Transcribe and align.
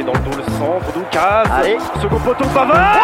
C'est 0.00 0.06
dans 0.06 0.14
le 0.14 0.30
dos 0.30 0.36
le 0.38 0.44
centre. 0.56 1.52
Allez. 1.52 1.76
Second 2.00 2.18
poteau, 2.20 2.46
Pavard. 2.54 2.96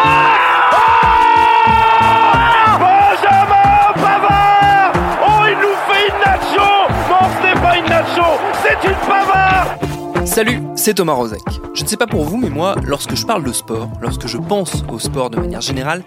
Benjamin 2.79 3.93
Pavard 3.93 4.93
Oh, 5.21 5.43
il 5.47 5.57
nous 5.57 5.75
fait 5.87 6.07
une 6.07 6.19
nacho 6.25 6.89
Non, 7.07 7.29
ce 7.39 7.45
n'est 7.45 7.61
pas 7.61 7.77
une 7.77 7.85
nacho, 7.85 8.23
c'est 8.63 8.87
une 8.87 8.95
Pavard 9.07 10.25
Salut, 10.25 10.61
c'est 10.75 10.95
Thomas 10.95 11.13
Rozek. 11.13 11.41
Je 11.75 11.83
ne 11.83 11.87
sais 11.87 11.97
pas 11.97 12.07
pour 12.07 12.23
vous, 12.23 12.37
mais 12.37 12.49
moi, 12.49 12.75
lorsque 12.83 13.13
je 13.15 13.25
parle 13.27 13.43
de 13.43 13.51
sport, 13.51 13.91
lorsque 14.01 14.25
je 14.25 14.37
pense 14.37 14.83
au 14.91 14.97
sport 14.97 15.29
de 15.29 15.37
manière 15.37 15.61
générale, 15.61 16.01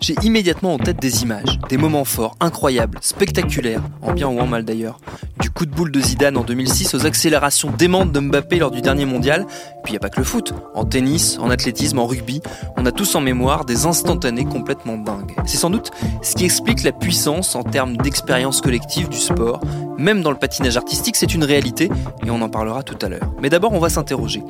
j'ai 0.00 0.14
immédiatement 0.22 0.74
en 0.74 0.78
tête 0.78 1.00
des 1.00 1.22
images, 1.24 1.58
des 1.68 1.76
moments 1.76 2.04
forts, 2.04 2.36
incroyables, 2.38 2.98
spectaculaires, 3.00 3.82
en 4.00 4.12
bien 4.12 4.28
ou 4.28 4.38
en 4.38 4.46
mal 4.46 4.64
d'ailleurs. 4.64 5.00
Du 5.40 5.50
coup 5.50 5.66
de 5.66 5.70
boule 5.70 5.92
de 5.92 6.00
Zidane 6.00 6.38
en 6.38 6.44
2006 6.44 6.94
aux 6.94 7.04
accélérations 7.04 7.70
démentes 7.70 8.10
de 8.10 8.20
Mbappé 8.20 8.58
lors 8.58 8.70
du 8.70 8.80
dernier 8.80 9.04
mondial. 9.04 9.46
Puis 9.84 9.92
il 9.92 9.92
n'y 9.92 9.96
a 9.98 10.00
pas 10.00 10.08
que 10.08 10.18
le 10.18 10.24
foot. 10.24 10.54
En 10.74 10.86
tennis, 10.86 11.38
en 11.38 11.50
athlétisme, 11.50 11.98
en 11.98 12.06
rugby, 12.06 12.40
on 12.76 12.86
a 12.86 12.92
tous 12.92 13.14
en 13.14 13.20
mémoire 13.20 13.66
des 13.66 13.84
instantanés 13.84 14.46
complètement 14.46 14.96
dingues. 14.96 15.34
C'est 15.44 15.58
sans 15.58 15.68
doute 15.68 15.90
ce 16.22 16.34
qui 16.34 16.44
explique 16.44 16.82
la 16.84 16.92
puissance 16.92 17.54
en 17.54 17.62
termes 17.64 17.98
d'expérience 17.98 18.62
collective 18.62 19.08
du 19.10 19.18
sport. 19.18 19.60
Même 19.98 20.22
dans 20.22 20.30
le 20.30 20.36
patinage 20.36 20.76
artistique, 20.76 21.16
c'est 21.16 21.34
une 21.34 21.44
réalité 21.44 21.90
et 22.26 22.30
on 22.30 22.42
en 22.42 22.48
parlera 22.48 22.82
tout 22.82 22.98
à 23.04 23.08
l'heure. 23.08 23.32
Mais 23.40 23.48
d'abord, 23.48 23.72
on 23.72 23.78
va 23.78 23.88
s'interroger. 23.88 24.42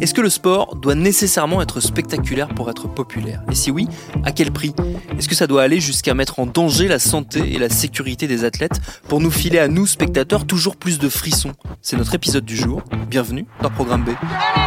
Est-ce 0.00 0.14
que 0.14 0.20
le 0.20 0.30
sport 0.30 0.76
doit 0.76 0.94
nécessairement 0.94 1.60
être 1.62 1.80
spectaculaire 1.80 2.48
pour 2.48 2.70
être 2.70 2.88
populaire? 2.88 3.42
Et 3.50 3.54
si 3.54 3.70
oui, 3.70 3.88
à 4.24 4.32
quel 4.32 4.52
prix? 4.52 4.74
Est-ce 5.18 5.28
que 5.28 5.34
ça 5.34 5.46
doit 5.46 5.62
aller 5.62 5.80
jusqu'à 5.80 6.14
mettre 6.14 6.38
en 6.38 6.46
danger 6.46 6.88
la 6.88 6.98
santé 6.98 7.52
et 7.52 7.58
la 7.58 7.68
sécurité 7.68 8.26
des 8.26 8.44
athlètes 8.44 8.80
pour 9.08 9.20
nous 9.20 9.30
filer 9.30 9.58
à 9.58 9.68
nous, 9.68 9.86
spectateurs, 9.86 10.31
toujours 10.40 10.76
plus 10.76 10.98
de 10.98 11.08
frissons 11.10 11.52
C'est 11.82 11.96
notre 11.96 12.14
épisode 12.14 12.44
du 12.44 12.56
jour. 12.56 12.82
Bienvenue 13.08 13.44
dans 13.60 13.68
Programme 13.70 14.02
B. 14.02 14.08
Oui 14.08 14.14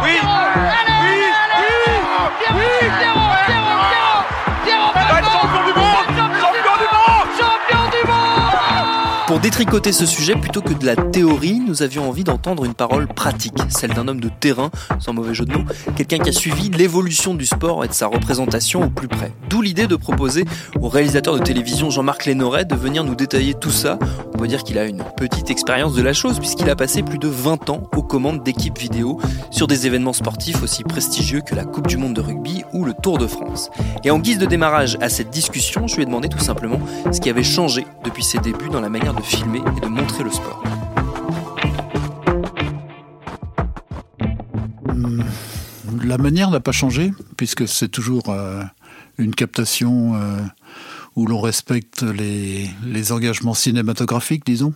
Oui 0.02 1.10
Oui 2.54 2.54
Oui 2.54 2.88
Va 5.10 5.18
être 5.18 5.30
champion 5.32 5.66
du 5.66 5.72
monde 5.72 6.30
Champion 6.40 7.90
du 7.90 8.06
monde 8.06 9.26
Pour 9.26 9.40
détricoter 9.40 9.92
ce 9.92 10.06
sujet, 10.06 10.36
plutôt 10.36 10.62
que 10.62 10.72
de 10.72 10.86
la 10.86 10.94
théorie, 10.94 11.58
nous 11.58 11.82
avions 11.82 12.08
envie 12.08 12.22
d'entendre 12.22 12.64
une 12.64 12.74
parole 12.74 13.08
pratique, 13.08 13.58
celle 13.68 13.92
d'un 13.92 14.06
homme 14.06 14.20
de 14.20 14.28
terrain, 14.28 14.70
sans 15.00 15.12
mauvais 15.12 15.34
jeu 15.34 15.44
de 15.44 15.52
mots, 15.52 15.64
quelqu'un 15.96 16.18
qui 16.18 16.28
a 16.30 16.32
suivi 16.32 16.70
l'évolution 16.70 17.34
du 17.34 17.44
sport 17.44 17.84
et 17.84 17.88
de 17.88 17.92
sa 17.92 18.06
représentation 18.06 18.84
au 18.84 18.90
plus 18.90 19.08
près. 19.08 19.32
D'où 19.50 19.62
l'idée 19.62 19.88
de 19.88 19.96
proposer 19.96 20.44
au 20.80 20.88
réalisateur 20.88 21.34
de 21.34 21.42
télévision 21.42 21.90
Jean-Marc 21.90 22.24
Lénoret 22.26 22.64
de 22.64 22.76
venir 22.76 23.02
nous 23.02 23.16
détailler 23.16 23.54
tout 23.54 23.72
ça. 23.72 23.98
On 24.36 24.38
peut 24.38 24.48
dire 24.48 24.64
qu'il 24.64 24.76
a 24.76 24.84
une 24.84 25.02
petite 25.16 25.48
expérience 25.48 25.94
de 25.94 26.02
la 26.02 26.12
chose, 26.12 26.38
puisqu'il 26.38 26.68
a 26.68 26.76
passé 26.76 27.02
plus 27.02 27.16
de 27.16 27.26
20 27.26 27.70
ans 27.70 27.84
aux 27.96 28.02
commandes 28.02 28.44
d'équipes 28.44 28.78
vidéo 28.78 29.18
sur 29.50 29.66
des 29.66 29.86
événements 29.86 30.12
sportifs 30.12 30.62
aussi 30.62 30.84
prestigieux 30.84 31.40
que 31.40 31.54
la 31.54 31.64
Coupe 31.64 31.86
du 31.86 31.96
Monde 31.96 32.12
de 32.12 32.20
rugby 32.20 32.62
ou 32.74 32.84
le 32.84 32.92
Tour 32.92 33.16
de 33.16 33.26
France. 33.26 33.70
Et 34.04 34.10
en 34.10 34.18
guise 34.18 34.36
de 34.36 34.44
démarrage 34.44 34.98
à 35.00 35.08
cette 35.08 35.30
discussion, 35.30 35.86
je 35.86 35.96
lui 35.96 36.02
ai 36.02 36.04
demandé 36.04 36.28
tout 36.28 36.38
simplement 36.38 36.78
ce 37.10 37.18
qui 37.18 37.30
avait 37.30 37.42
changé 37.42 37.86
depuis 38.04 38.22
ses 38.22 38.36
débuts 38.36 38.68
dans 38.68 38.82
la 38.82 38.90
manière 38.90 39.14
de 39.14 39.22
filmer 39.22 39.62
et 39.74 39.80
de 39.80 39.86
montrer 39.86 40.22
le 40.22 40.30
sport. 40.30 40.62
La 46.04 46.18
manière 46.18 46.50
n'a 46.50 46.60
pas 46.60 46.72
changé, 46.72 47.10
puisque 47.38 47.66
c'est 47.66 47.88
toujours 47.88 48.24
euh, 48.28 48.62
une 49.16 49.34
captation 49.34 50.14
euh, 50.14 50.40
où 51.16 51.26
l'on 51.26 51.40
respecte 51.40 52.02
les, 52.02 53.12
engagements 53.12 53.54
cinématographiques, 53.54 54.44
disons, 54.44 54.74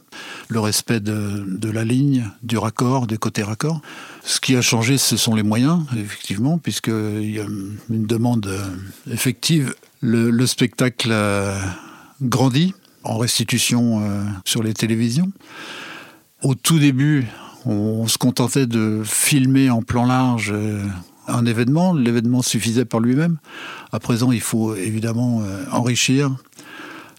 le 0.48 0.60
respect 0.60 1.00
de, 1.00 1.70
la 1.70 1.84
ligne, 1.84 2.30
du 2.42 2.58
raccord, 2.58 3.06
des 3.06 3.18
côtés 3.18 3.42
raccords. 3.42 3.80
Ce 4.24 4.40
qui 4.40 4.56
a 4.56 4.62
changé, 4.62 4.98
ce 4.98 5.16
sont 5.16 5.34
les 5.34 5.42
moyens, 5.42 5.82
effectivement, 5.96 6.58
puisqu'il 6.58 7.30
y 7.30 7.38
a 7.38 7.44
une 7.44 8.06
demande 8.06 8.46
euh, 8.46 9.12
effective. 9.12 9.74
Le, 10.00 10.30
le 10.30 10.46
spectacle 10.46 11.12
grandit 12.22 12.74
en 13.04 13.18
restitution 13.18 14.02
euh, 14.02 14.24
sur 14.44 14.62
les 14.62 14.74
télévisions. 14.74 15.30
Au 16.42 16.54
tout 16.54 16.78
début, 16.78 17.26
on 17.66 18.06
se 18.08 18.18
contentait 18.18 18.66
de 18.66 19.02
filmer 19.04 19.70
en 19.70 19.82
plan 19.82 20.06
large 20.06 20.52
euh, 20.52 20.84
un 21.26 21.46
événement. 21.46 21.92
L'événement 21.92 22.42
suffisait 22.42 22.84
par 22.84 23.00
lui-même. 23.00 23.38
À 23.92 24.00
présent, 24.00 24.32
il 24.32 24.40
faut 24.40 24.74
évidemment 24.74 25.42
euh, 25.42 25.64
enrichir, 25.72 26.34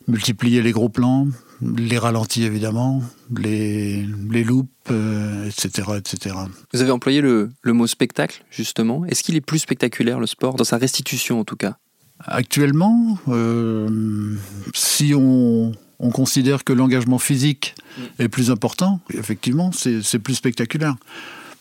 multiplier 0.07 0.61
les 0.61 0.71
gros 0.71 0.89
plans, 0.89 1.27
les 1.61 1.97
ralentis 1.97 2.43
évidemment, 2.43 3.03
les, 3.35 4.05
les 4.29 4.43
loops, 4.43 4.69
euh, 4.89 5.47
etc., 5.47 5.89
etc. 5.97 6.35
Vous 6.73 6.81
avez 6.81 6.91
employé 6.91 7.21
le, 7.21 7.51
le 7.61 7.73
mot 7.73 7.87
spectacle, 7.87 8.43
justement. 8.49 9.05
Est-ce 9.05 9.23
qu'il 9.23 9.35
est 9.35 9.41
plus 9.41 9.59
spectaculaire, 9.59 10.19
le 10.19 10.27
sport, 10.27 10.55
dans 10.55 10.63
sa 10.63 10.77
restitution 10.77 11.39
en 11.39 11.43
tout 11.43 11.55
cas? 11.55 11.77
Actuellement, 12.25 13.17
euh, 13.29 14.35
si 14.75 15.13
on, 15.15 15.71
on 15.99 16.09
considère 16.11 16.63
que 16.63 16.73
l'engagement 16.73 17.17
physique 17.17 17.75
est 18.19 18.27
plus 18.27 18.51
important, 18.51 18.99
effectivement, 19.13 19.71
c'est 19.71 20.03
c'est 20.03 20.19
plus 20.19 20.35
spectaculaire. 20.35 20.95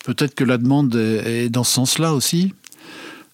Peut-être 0.04 0.34
que 0.34 0.44
la 0.44 0.58
demande 0.58 0.94
est, 0.96 1.48
dans 1.50 1.64
ce 1.64 1.72
sens-là 1.74 2.14
aussi. 2.14 2.54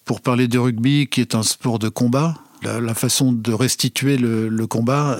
Pour 0.05 0.21
parler 0.21 0.47
du 0.47 0.57
rugby, 0.59 1.07
qui 1.07 1.21
est 1.21 1.35
un 1.35 1.43
sport 1.43 1.79
de 1.79 1.89
combat, 1.89 2.35
la, 2.63 2.79
la 2.79 2.93
façon 2.93 3.31
de 3.33 3.51
restituer 3.53 4.17
le, 4.17 4.47
le 4.47 4.67
combat 4.67 5.17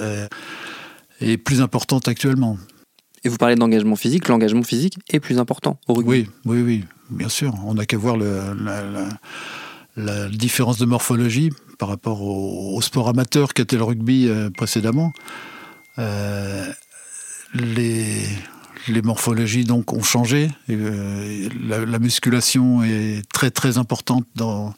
est, 1.21 1.31
est 1.33 1.37
plus 1.37 1.61
importante 1.61 2.07
actuellement. 2.07 2.57
Et 3.23 3.29
vous 3.29 3.37
parlez 3.37 3.55
d'engagement 3.55 3.95
physique, 3.97 4.27
l'engagement 4.29 4.63
physique 4.63 4.97
est 5.09 5.19
plus 5.19 5.39
important 5.39 5.79
au 5.87 5.93
rugby. 5.95 6.09
Oui, 6.09 6.27
oui, 6.45 6.61
oui, 6.61 6.83
bien 7.09 7.27
sûr. 7.29 7.53
On 7.65 7.73
n'a 7.73 7.85
qu'à 7.85 7.97
voir 7.97 8.15
le- 8.17 8.53
la, 8.63 8.83
la- 8.83 9.09
la 9.97 10.29
différence 10.29 10.77
de 10.77 10.85
morphologie 10.85 11.49
par 11.79 11.89
rapport 11.89 12.21
au, 12.21 12.77
au 12.77 12.81
sport 12.81 13.09
amateur 13.09 13.53
qu'était 13.55 13.77
le 13.77 13.83
rugby 13.83 14.27
euh, 14.29 14.49
précédemment. 14.51 15.11
Euh, 15.97 16.65
les, 17.55 18.19
les 18.87 19.01
morphologies 19.01 19.63
donc 19.63 19.93
ont 19.93 20.03
changé. 20.03 20.49
Euh, 20.69 21.49
la, 21.67 21.85
la 21.85 21.99
musculation 21.99 22.83
est 22.83 23.21
très 23.31 23.51
très 23.51 23.77
importante 23.77 24.25
dans, 24.35 24.73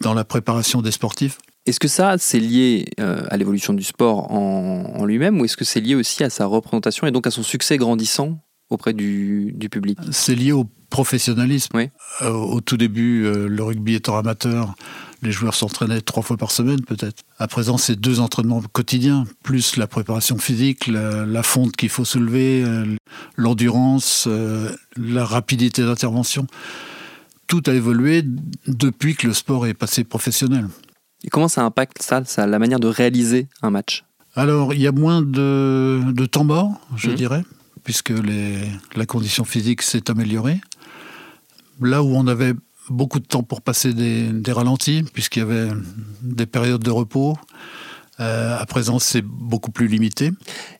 dans 0.00 0.14
la 0.14 0.24
préparation 0.24 0.82
des 0.82 0.90
sportifs. 0.92 1.38
Est-ce 1.66 1.80
que 1.80 1.88
ça, 1.88 2.16
c'est 2.18 2.40
lié 2.40 2.86
euh, 2.98 3.26
à 3.30 3.36
l'évolution 3.36 3.74
du 3.74 3.82
sport 3.82 4.32
en, 4.32 4.94
en 4.96 5.04
lui-même 5.04 5.40
ou 5.40 5.44
est-ce 5.44 5.56
que 5.56 5.66
c'est 5.66 5.80
lié 5.80 5.94
aussi 5.94 6.24
à 6.24 6.30
sa 6.30 6.46
représentation 6.46 7.06
et 7.06 7.10
donc 7.10 7.26
à 7.26 7.30
son 7.30 7.42
succès 7.42 7.76
grandissant 7.76 8.40
auprès 8.70 8.94
du, 8.94 9.52
du 9.54 9.68
public? 9.68 9.98
C'est 10.10 10.34
lié 10.34 10.52
au 10.52 10.64
professionnalisme. 10.90 11.70
Oui. 11.74 11.90
Euh, 12.22 12.30
au 12.30 12.60
tout 12.60 12.76
début, 12.76 13.24
euh, 13.24 13.48
le 13.48 13.62
rugby 13.62 13.94
étant 13.94 14.16
amateur, 14.18 14.74
les 15.22 15.32
joueurs 15.32 15.54
s'entraînaient 15.54 16.00
trois 16.00 16.22
fois 16.22 16.36
par 16.36 16.50
semaine 16.50 16.80
peut-être. 16.82 17.22
À 17.38 17.48
présent, 17.48 17.76
c'est 17.78 17.96
deux 17.96 18.20
entraînements 18.20 18.62
quotidiens, 18.72 19.24
plus 19.42 19.76
la 19.76 19.86
préparation 19.86 20.38
physique, 20.38 20.86
la, 20.86 21.26
la 21.26 21.42
fonte 21.42 21.76
qu'il 21.76 21.88
faut 21.88 22.04
soulever, 22.04 22.62
euh, 22.64 22.84
l'endurance, 23.36 24.28
la 24.96 25.24
rapidité 25.24 25.82
d'intervention. 25.84 26.46
Tout 27.46 27.62
a 27.66 27.72
évolué 27.72 28.22
depuis 28.66 29.14
que 29.16 29.26
le 29.26 29.32
sport 29.32 29.66
est 29.66 29.74
passé 29.74 30.04
professionnel. 30.04 30.68
Et 31.24 31.28
comment 31.30 31.48
ça 31.48 31.64
impacte 31.64 32.02
ça, 32.02 32.22
ça 32.24 32.46
la 32.46 32.58
manière 32.58 32.78
de 32.80 32.88
réaliser 32.88 33.48
un 33.62 33.70
match? 33.70 34.04
Alors, 34.34 34.74
il 34.74 34.80
y 34.80 34.86
a 34.86 34.92
moins 34.92 35.22
de, 35.22 36.00
de 36.12 36.26
temps 36.26 36.44
mort, 36.44 36.80
je 36.96 37.08
Mhm. 37.10 37.14
dirais, 37.16 37.44
puisque 37.82 38.10
les, 38.10 38.58
la 38.94 39.06
condition 39.06 39.44
physique 39.44 39.82
s'est 39.82 40.10
améliorée. 40.10 40.60
Là 41.80 42.02
où 42.02 42.14
on 42.14 42.26
avait 42.26 42.54
beaucoup 42.90 43.20
de 43.20 43.26
temps 43.26 43.42
pour 43.42 43.60
passer 43.60 43.92
des, 43.92 44.24
des 44.24 44.52
ralentis, 44.52 45.04
puisqu'il 45.12 45.40
y 45.40 45.42
avait 45.42 45.68
des 46.22 46.46
périodes 46.46 46.82
de 46.82 46.90
repos, 46.90 47.36
euh, 48.20 48.56
à 48.58 48.66
présent 48.66 48.98
c'est 48.98 49.22
beaucoup 49.22 49.70
plus 49.70 49.86
limité. 49.86 50.32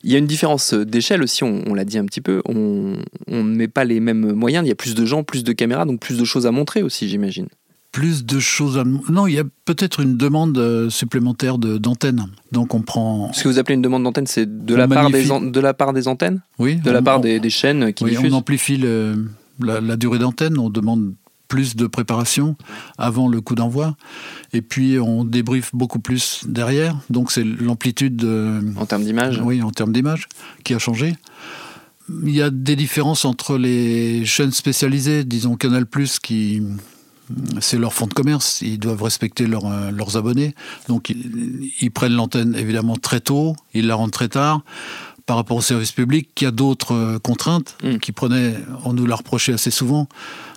Il 0.03 0.11
y 0.11 0.15
a 0.15 0.17
une 0.17 0.27
différence 0.27 0.73
d'échelle 0.73 1.23
aussi, 1.23 1.43
on, 1.43 1.63
on 1.67 1.73
l'a 1.73 1.85
dit 1.85 1.97
un 1.97 2.05
petit 2.05 2.21
peu. 2.21 2.41
On 2.45 2.97
ne 3.27 3.43
met 3.43 3.67
pas 3.67 3.85
les 3.85 3.99
mêmes 3.99 4.33
moyens, 4.33 4.65
il 4.65 4.69
y 4.69 4.71
a 4.71 4.75
plus 4.75 4.95
de 4.95 5.05
gens, 5.05 5.23
plus 5.23 5.43
de 5.43 5.53
caméras, 5.53 5.85
donc 5.85 5.99
plus 5.99 6.17
de 6.17 6.25
choses 6.25 6.45
à 6.45 6.51
montrer 6.51 6.83
aussi, 6.83 7.07
j'imagine. 7.07 7.47
plus 7.91 8.25
de 8.25 8.39
choses 8.39 8.77
à... 8.77 8.83
Non, 8.83 9.27
il 9.27 9.35
y 9.35 9.39
a 9.39 9.43
peut-être 9.65 9.99
une 9.99 10.17
demande 10.17 10.57
euh, 10.57 10.89
supplémentaire 10.89 11.57
d'antenne. 11.57 12.27
Donc 12.51 12.73
on 12.73 12.81
prend... 12.81 13.31
Ce 13.33 13.43
que 13.43 13.47
vous 13.47 13.59
appelez 13.59 13.75
une 13.75 13.81
demande 13.81 14.03
d'antenne, 14.03 14.27
c'est 14.27 14.65
de, 14.65 14.75
la 14.75 14.87
part 14.87 15.09
des 15.09 15.23
de 15.25 15.59
la 15.59 15.73
part 15.73 15.93
des 15.93 16.07
antennes? 16.07 16.41
Oui. 16.59 16.75
De 16.75 16.91
la 16.91 17.01
part 17.01 17.19
des, 17.19 17.49
chaînes 17.49 17.93
qui 17.93 18.03
oui, 18.03 18.11
diffusent? 18.11 18.33
on 18.33 18.37
amplifie 18.37 18.77
la, 19.59 19.81
la, 19.81 19.97
durée 19.97 20.19
d'antenne, 20.19 20.57
on 20.57 20.69
demande 20.69 21.13
plus 21.47 21.75
de 21.75 21.87
préparation 21.87 22.55
avant 22.97 23.27
le 23.27 23.41
coup 23.41 23.55
d'envoi. 23.55 23.97
Et 24.53 24.61
puis 24.61 24.99
on 24.99 25.25
débriefe 25.25 25.71
beaucoup 25.73 25.99
plus 25.99 26.41
derrière. 26.47 26.95
Donc 27.09 27.31
c'est 27.31 27.43
l'amplitude... 27.43 28.23
En 28.77 28.85
termes 28.85 29.03
d'image 29.03 29.41
Oui, 29.43 29.61
en 29.61 29.71
termes 29.71 29.91
d'image 29.91 30.29
qui 30.63 30.73
a 30.73 30.79
changé. 30.79 31.15
Il 32.23 32.31
y 32.31 32.41
a 32.41 32.49
des 32.49 32.75
différences 32.75 33.25
entre 33.25 33.57
les 33.57 34.25
chaînes 34.25 34.51
spécialisées, 34.51 35.23
disons 35.23 35.55
Canal⁇ 35.55 35.83
qui 36.19 36.61
c'est 37.59 37.77
leur 37.77 37.93
fonds 37.93 38.07
de 38.07 38.13
commerce, 38.13 38.61
ils 38.61 38.79
doivent 38.79 39.03
respecter 39.03 39.45
euh, 39.45 39.91
leurs 39.91 40.17
abonnés. 40.17 40.55
Donc 40.87 41.09
ils, 41.09 41.91
prennent 41.91 42.13
l'antenne 42.13 42.55
évidemment 42.55 42.95
très 42.95 43.19
tôt, 43.19 43.55
ils 43.73 43.87
la 43.87 43.95
rendent 43.95 44.11
très 44.11 44.29
tard. 44.29 44.63
Par 45.29 45.35
rapport 45.37 45.57
au 45.57 45.61
service 45.61 45.91
public, 45.91 46.29
qui 46.33 46.47
a 46.47 46.49
d'autres 46.49 46.95
euh, 46.95 47.19
contraintes, 47.19 47.77
mm. 47.83 47.99
qui 47.99 48.11
prenaient, 48.11 48.55
on 48.83 48.93
nous 48.93 49.05
l'a 49.05 49.15
reproché 49.15 49.53
assez 49.53 49.69
souvent, 49.69 50.09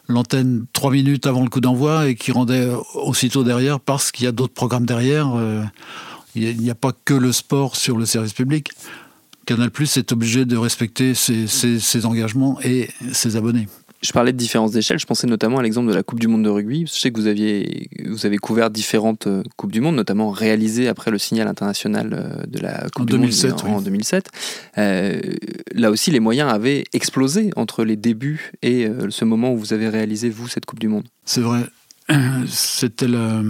l'antenne 0.09 0.65
trois 0.73 0.91
minutes 0.91 1.27
avant 1.27 1.43
le 1.43 1.51
coup 1.51 1.61
d'envoi 1.61 2.09
et 2.09 2.15
qui 2.15 2.33
rendait 2.33 2.71
aussitôt 2.95 3.45
derrière 3.45 3.81
parce 3.81 4.11
qu'il 4.11 4.25
y 4.25 4.29
a 4.29 4.33
d'autres 4.33 4.55
programmes 4.55 4.87
derrière. 4.87 5.35
Euh, 5.37 5.63
il 6.35 6.57
n'y 6.57 6.71
a, 6.71 6.75
pas 6.75 6.93
que 7.05 7.13
le 7.13 7.33
sport 7.33 7.77
sur 7.77 7.99
le 7.99 8.07
service 8.07 8.33
public. 8.33 8.71
Canal 9.45 9.71
Plus 9.71 9.95
est 9.99 10.11
obligé 10.11 10.47
de 10.47 10.57
respecter 10.57 11.13
ses 11.15 12.07
engagements 12.07 12.59
et 12.63 12.89
ses 13.13 13.37
abonnés. 13.37 13.69
Je 14.03 14.11
parlais 14.11 14.33
de 14.33 14.37
différences 14.37 14.73
d'échelle, 14.73 14.99
je 14.99 15.07
pensais 15.07 15.29
notamment 15.29 15.59
à 15.59 15.63
l'exemple 15.63 15.89
de 15.89 15.95
la 15.95 16.03
Coupe 16.03 16.19
du 16.19 16.27
Monde 16.27 16.43
de 16.43 16.49
rugby. 16.49 16.85
Je 16.87 16.93
sais 16.93 17.13
que 17.13 17.21
vous, 17.21 17.29
aviez, 17.29 17.89
vous 18.05 18.27
avez 18.27 18.37
couvert 18.37 18.69
différentes 18.69 19.29
euh, 19.29 19.45
Coupes 19.57 19.71
du 19.71 19.81
Monde, 19.81 19.95
notamment 19.95 20.31
réalisées 20.31 20.89
après 20.89 21.13
le 21.13 21.19
signal 21.19 21.47
international 21.47 22.11
euh, 22.13 22.45
de 22.49 22.59
la 22.59 22.89
Coupe 22.93 23.09
du 23.09 23.17
Monde 23.17 23.31
en, 23.65 23.81
2007. 23.81 24.31
Euh, 24.79 25.21
là 25.73 25.93
aussi, 25.93 26.11
les 26.11 26.19
moyens 26.19 26.53
avaient 26.53 26.83
explosé 26.93 27.51
entre 27.55 27.85
les 27.85 27.95
débuts 27.95 28.51
et 28.63 28.89
ce 29.11 29.25
moment 29.25 29.53
où 29.53 29.57
vous 29.57 29.73
avez 29.73 29.89
réalisé, 29.89 30.31
vous, 30.31 30.49
cette 30.49 30.67
Coupe 30.67 30.81
du 30.81 30.89
Monde. 30.89 31.05
C'est 31.25 31.41
vrai. 31.41 31.61
C'était 32.49 33.07
la, 33.07 33.41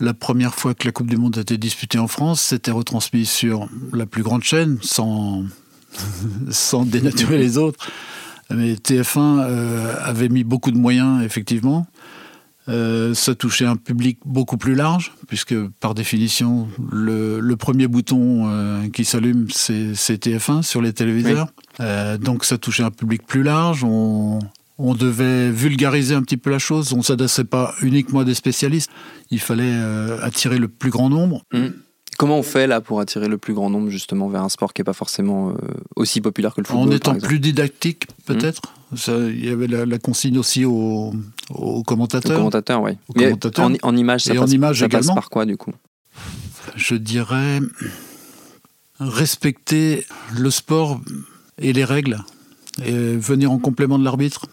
la 0.00 0.14
première 0.14 0.54
fois 0.54 0.72
que 0.72 0.86
la 0.86 0.92
Coupe 0.92 1.10
du 1.10 1.18
Monde 1.18 1.36
a 1.36 1.42
été 1.42 1.58
disputée 1.58 1.98
en 1.98 2.08
France. 2.08 2.40
C'était 2.40 2.70
retransmis 2.70 3.26
sur 3.26 3.68
la 3.92 4.06
plus 4.06 4.22
grande 4.22 4.44
chaîne, 4.44 4.78
sans, 4.80 5.44
sans 6.50 6.86
dénaturer 6.86 7.36
les 7.36 7.58
autres. 7.58 7.90
Mais 8.50 8.74
TF1 8.74 9.40
euh, 9.40 9.94
avait 10.02 10.28
mis 10.28 10.44
beaucoup 10.44 10.70
de 10.70 10.78
moyens, 10.78 11.22
effectivement. 11.24 11.86
Euh, 12.68 13.14
ça 13.14 13.34
touchait 13.34 13.64
un 13.64 13.76
public 13.76 14.18
beaucoup 14.24 14.56
plus 14.56 14.74
large, 14.74 15.12
puisque 15.28 15.54
par 15.80 15.94
définition, 15.94 16.68
le, 16.92 17.54
premier 17.54 17.88
bouton 17.88 18.48
euh, 18.48 18.88
qui 18.88 19.04
s'allume, 19.04 19.48
c'est 19.50 19.94
TF1 19.94 20.62
sur 20.62 20.82
les 20.82 20.92
téléviseurs. 20.92 21.48
donc 22.20 22.44
ça 22.44 22.58
touchait 22.58 22.82
un 22.84 22.90
public 22.90 23.26
plus 23.26 23.42
large. 23.42 23.84
On, 23.84 24.40
devait 24.78 25.50
vulgariser 25.50 26.14
un 26.14 26.22
petit 26.22 26.36
peu 26.38 26.50
la 26.50 26.58
chose. 26.58 26.92
On 26.92 26.98
ne 26.98 27.02
s'adressait 27.02 27.44
pas 27.44 27.74
uniquement 27.82 28.20
à 28.20 28.24
des 28.24 28.34
spécialistes. 28.34 28.90
Il 29.30 29.40
fallait 29.40 29.74
attirer 30.22 30.58
le 30.58 30.68
plus 30.68 30.90
grand 30.90 31.10
nombre. 31.10 31.42
Mmh. 31.52 31.68
Comment 32.20 32.36
on 32.36 32.42
fait 32.42 32.66
là 32.66 32.82
pour 32.82 33.00
attirer 33.00 33.28
le 33.28 33.38
plus 33.38 33.54
grand 33.54 33.70
nombre 33.70 33.88
justement 33.88 34.28
vers 34.28 34.42
un 34.42 34.50
sport 34.50 34.74
qui 34.74 34.82
n'est 34.82 34.84
pas 34.84 34.92
forcément 34.92 35.52
euh, 35.52 35.54
aussi 35.96 36.20
populaire 36.20 36.52
que 36.52 36.60
le 36.60 36.66
football 36.66 36.88
En 36.88 36.90
étant 36.90 37.14
plus 37.14 37.40
didactique 37.40 38.08
peut-être. 38.26 38.74
Hmm. 38.92 39.30
Il 39.30 39.42
y 39.42 39.48
avait 39.48 39.66
la, 39.66 39.98
consigne 39.98 40.36
aussi 40.36 40.66
aux, 40.66 41.14
commentateurs. 41.86 42.32
Aux 42.32 42.36
commentateurs, 42.36 42.82
oui. 42.82 42.98
En, 43.82 43.96
image, 43.96 44.24
ça, 44.24 44.34
passe, 44.90 45.06
par 45.06 45.30
quoi 45.30 45.46
du 45.46 45.56
coup? 45.56 45.72
Je 46.76 46.94
dirais 46.94 47.60
respecter 48.98 50.04
le 50.36 50.50
sport 50.50 51.00
et 51.56 51.72
les 51.72 51.86
règles 51.86 52.18
et 52.84 53.16
venir 53.16 53.50
en 53.50 53.58
complément 53.58 53.98
de 53.98 54.04
l'arbitre 54.04 54.44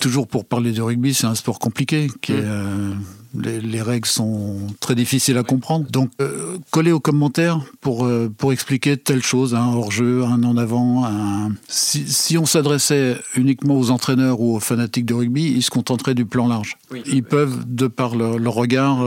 toujours 0.00 0.26
pour 0.26 0.46
parler 0.46 0.72
de 0.72 0.80
rugby, 0.80 1.12
c'est 1.12 1.26
un 1.26 1.34
sport 1.34 1.58
compliqué. 1.58 2.08
Qui 2.22 2.32
mm. 2.32 2.36
euh, 2.42 2.94
les, 3.34 3.82
règles 3.82 4.06
sont 4.06 4.66
très 4.80 4.94
difficiles 4.94 5.36
à 5.38 5.42
comprendre. 5.42 5.86
Donc, 5.90 6.10
euh, 6.20 6.58
coller 6.70 6.92
aux 6.92 7.00
commentaires 7.00 7.60
pour, 7.80 8.04
euh, 8.04 8.32
pour 8.36 8.52
expliquer 8.52 8.96
telle 8.96 9.22
chose, 9.22 9.54
un 9.54 9.72
hors-jeu, 9.74 10.24
un 10.24 10.42
en 10.44 10.56
avant. 10.56 11.10
Si, 11.68 12.38
on 12.38 12.46
s'adressait 12.46 13.18
uniquement 13.36 13.78
aux 13.78 13.90
entraîneurs 13.90 14.40
ou 14.40 14.56
aux 14.56 14.60
fanatiques 14.60 15.06
de 15.06 15.14
rugby, 15.14 15.44
ils 15.44 15.62
se 15.62 15.70
contenteraient 15.70 16.14
du 16.14 16.24
plan 16.24 16.48
large. 16.48 16.76
ils 17.06 17.22
peuvent, 17.22 17.64
de 17.66 17.86
par 17.86 18.16
leur, 18.16 18.38
leur 18.38 18.54
regard, 18.54 19.04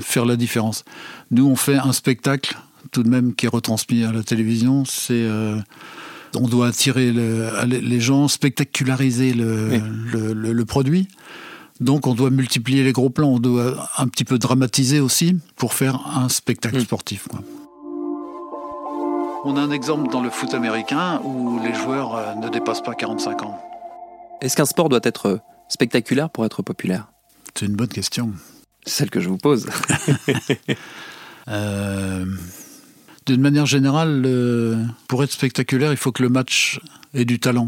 faire 0.00 0.24
la 0.24 0.36
différence. 0.36 0.84
Nous, 1.30 1.46
on 1.46 1.56
fait 1.56 1.76
un 1.76 1.92
spectacle, 1.92 2.56
tout 2.92 3.02
de 3.02 3.08
même, 3.08 3.34
qui 3.34 3.46
est 3.46 3.48
retransmis 3.48 4.04
à 4.04 4.12
la 4.12 4.22
télévision. 4.22 4.84
C'est 4.84 5.26
on 6.36 6.48
doit 6.48 6.68
attirer 6.68 7.12
les 7.12 8.00
gens, 8.00 8.28
spectaculariser 8.28 9.32
le, 9.34 10.64
produit. 10.64 11.08
Donc 11.80 12.06
on 12.06 12.14
doit 12.14 12.30
multiplier 12.30 12.84
les 12.84 12.92
gros 12.92 13.10
plans, 13.10 13.28
on 13.28 13.38
doit 13.40 13.88
un 13.98 14.06
petit 14.06 14.24
peu 14.24 14.38
dramatiser 14.38 15.00
aussi 15.00 15.36
pour 15.56 15.74
faire 15.74 16.06
un 16.16 16.28
spectacle 16.28 16.78
mm. 16.78 16.84
sportif. 16.84 17.28
On 19.44 19.56
a 19.56 19.60
un 19.60 19.70
exemple 19.70 20.10
dans 20.10 20.22
le 20.22 20.30
foot 20.30 20.54
américain 20.54 21.20
où 21.24 21.60
les 21.62 21.74
joueurs 21.74 22.16
euh, 22.16 22.34
ne 22.36 22.48
dépassent 22.48 22.82
pas 22.82 22.94
45 22.94 23.42
ans. 23.42 23.60
Est-ce 24.40 24.56
qu'un 24.56 24.64
sport 24.64 24.88
doit 24.88 25.00
être 25.02 25.40
spectaculaire 25.68 26.30
pour 26.30 26.46
être 26.46 26.62
populaire? 26.62 27.08
C'est 27.54 27.66
une 27.66 27.74
bonne 27.74 27.88
question. 27.88 28.32
C'est 28.86 28.94
celle 28.94 29.10
que 29.10 29.20
je 29.20 29.28
vous 29.28 29.36
pose. 29.36 29.68
euh, 31.48 32.24
d'une 33.26 33.40
manière 33.40 33.66
générale, 33.66 34.26
pour 35.08 35.24
être 35.24 35.32
spectaculaire, 35.32 35.90
il 35.90 35.96
faut 35.96 36.12
que 36.12 36.22
le 36.22 36.28
match 36.28 36.80
ait 37.14 37.24
du 37.24 37.40
talent. 37.40 37.66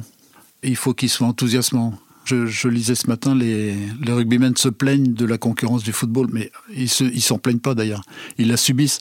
Il 0.63 0.77
faut 0.77 0.95
qu'il 0.95 1.11
soit 1.11 1.27
enthousiasmant. 1.27 1.95
Je, 2.27 2.69
lisais 2.69 2.97
ce 2.97 3.07
matin, 3.07 3.35
les, 3.35 3.75
les 4.05 4.13
rugbymen 4.13 4.57
se 4.57 4.69
plaignent 4.69 5.15
de 5.15 5.25
la 5.25 5.39
concurrence 5.39 5.83
du 5.83 5.93
football, 5.93 6.27
mais 6.33 6.51
ils 6.75 6.91
ne 7.01 7.21
s'en 7.21 7.39
plaignent 7.39 7.61
pas 7.61 7.75
d'ailleurs. 7.75 8.03
Ils 8.37 8.49
la 8.49 8.57
subissent. 8.57 9.01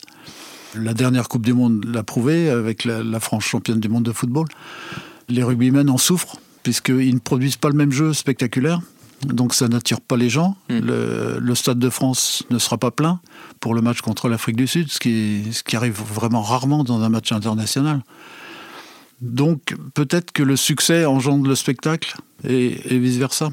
La 0.74 0.94
dernière 0.94 1.28
Coupe 1.28 1.44
du 1.44 1.52
Monde 1.52 1.84
l'a 1.92 2.02
prouvé 2.02 2.50
avec 2.50 2.84
la, 2.84 3.02
la 3.02 3.20
France 3.20 3.44
championne 3.44 3.80
du 3.80 3.88
monde 3.88 4.04
de 4.04 4.12
football. 4.12 4.46
Les 5.28 5.42
rugbymen 5.42 5.90
en 5.90 5.98
souffrent, 5.98 6.38
puisqu'ils 6.62 7.14
ne 7.14 7.18
produisent 7.18 7.56
pas 7.56 7.68
le 7.68 7.74
même 7.74 7.92
jeu 7.92 8.12
spectaculaire. 8.12 8.80
Donc 9.24 9.54
ça 9.54 9.68
n'attire 9.68 10.00
pas 10.00 10.16
les 10.16 10.28
gens. 10.28 10.56
Hmm. 10.68 10.80
Le, 10.80 11.54
Stade 11.54 11.78
de 11.78 11.90
France 11.90 12.44
ne 12.50 12.58
sera 12.58 12.78
pas 12.78 12.90
plein 12.90 13.20
pour 13.60 13.74
le 13.74 13.80
match 13.80 14.00
contre 14.00 14.28
l'Afrique 14.28 14.56
du 14.56 14.66
Sud, 14.66 14.90
ce 14.90 15.00
qui, 15.00 15.44
ce 15.52 15.62
qui 15.62 15.76
arrive 15.76 15.94
vraiment 15.94 16.42
rarement 16.42 16.84
dans 16.84 17.00
un 17.02 17.08
match 17.08 17.32
international. 17.32 18.02
Donc 19.20 19.74
peut-être 19.94 20.32
que 20.32 20.42
le 20.42 20.56
succès 20.56 21.04
engendre 21.04 21.48
le 21.48 21.54
spectacle 21.54 22.16
et, 22.44 22.98
vice-versa. 22.98 23.50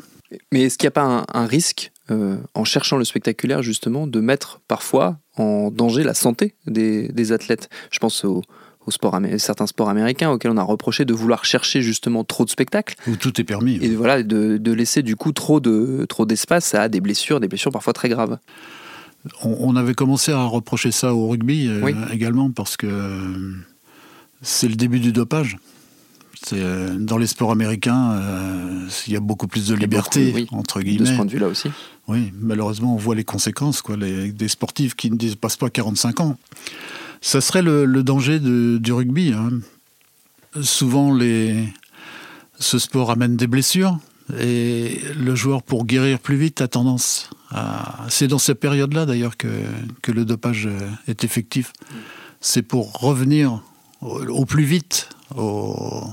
Mais 0.52 0.64
est-ce 0.64 0.78
qu'il 0.78 0.88
n'y 0.88 0.90
a 0.90 0.92
pas 0.92 1.26
un, 1.32 1.46
risque, 1.46 1.92
euh, 2.10 2.38
en 2.56 2.64
cherchant 2.64 2.98
le 2.98 3.06
spectaculaire 3.06 3.62
justement, 3.62 4.08
de 4.08 4.20
mettre 4.20 4.62
parfois 4.68 5.20
en 5.38 5.70
danger 5.70 6.04
la 6.04 6.14
santé 6.14 6.56
des, 6.66 7.08
des 7.10 7.32
athlètes? 7.32 7.70
Je 7.92 8.00
pense 8.00 8.26
au, 8.26 8.42
au 8.86 8.92
sport, 8.92 9.18
certains 9.38 9.68
sports 9.68 9.90
américains 9.90 10.30
auxquels 10.32 10.52
on 10.52 10.58
a 10.58 10.64
reproché 10.64 11.06
de 11.06 11.14
vouloir 11.14 11.46
chercher 11.46 11.82
justement 11.82 12.24
trop 12.24 12.46
de 12.46 12.50
spectacles. 12.50 12.96
Où 13.08 13.16
tout 13.16 13.40
est 13.40 13.44
permis. 13.44 13.78
Et 13.82 13.96
voilà, 13.96 14.24
de, 14.24 14.74
laisser 14.74 15.04
du 15.04 15.16
coup 15.16 15.32
trop 15.32 15.60
de 15.60 16.06
trop 16.10 16.26
d'espace 16.26 16.74
à 16.74 16.90
des 16.90 17.00
blessures, 17.00 17.40
des 17.40 17.48
blessures 17.48 17.72
parfois 17.72 17.94
très 17.94 18.10
graves. 18.10 18.38
On, 19.44 19.76
avait 19.78 19.94
commencé 19.94 20.34
à 20.34 20.44
reprocher 20.44 20.92
ça 20.92 21.14
au 21.14 21.30
rugby 21.30 21.68
euh, 21.70 21.94
également 22.12 22.52
parce 22.52 22.76
que 22.76 22.88
c'est 24.44 24.68
le 24.68 24.76
début 24.76 25.00
du 25.00 25.12
dopage. 25.12 25.58
Euh, 26.52 26.98
dans 26.98 27.18
les 27.18 27.28
sports 27.28 27.52
américains, 27.52 28.20
il 29.08 29.14
y 29.14 29.16
a 29.16 29.22
beaucoup 29.22 29.48
plus 29.48 29.68
de 29.68 29.76
liberté, 29.76 30.46
entre 30.52 30.82
guillemets. 30.82 31.06
De 31.06 31.06
ce 31.06 31.16
point 31.16 31.26
de 31.26 31.32
vue-là 31.32 31.48
aussi. 31.48 31.70
Oui, 32.08 32.34
malheureusement, 32.38 32.94
on 32.94 32.98
voit 32.98 33.16
les 33.16 33.24
conséquences. 33.24 33.82
Quoi, 33.82 33.96
des 33.98 34.48
sportifs 34.50 34.94
qui 34.96 35.10
ne 35.10 35.16
dépassent 35.16 35.58
pas 35.58 35.70
45 35.70 36.20
ans. 36.20 36.38
Ça 37.22 37.40
serait 37.40 37.62
le, 37.62 37.86
danger 38.04 38.40
du 38.40 38.92
rugby. 38.92 39.32
Hein. 39.32 39.62
Souvent, 40.62 41.14
les, 41.14 41.66
ce 42.60 42.78
sport 42.78 43.10
amène 43.10 43.38
des 43.38 43.48
blessures 43.48 43.98
et 44.40 45.02
le 45.18 45.36
joueur, 45.36 45.64
pour 45.64 45.86
guérir 45.86 46.20
plus 46.20 46.38
vite, 46.38 46.62
a 46.62 46.68
tendance 46.68 47.30
à... 47.52 48.06
C'est 48.10 48.28
dans 48.28 48.38
cette 48.38 48.60
période-là, 48.60 49.06
d'ailleurs, 49.06 49.38
que, 49.38 49.48
que 50.02 50.12
le 50.12 50.26
dopage 50.26 50.68
est 51.08 51.24
effectif. 51.24 51.72
C'est 52.42 52.62
pour 52.62 53.00
revenir 53.00 53.62
au, 54.04 54.46
plus 54.46 54.64
vite, 54.64 55.10
au, 55.36 56.06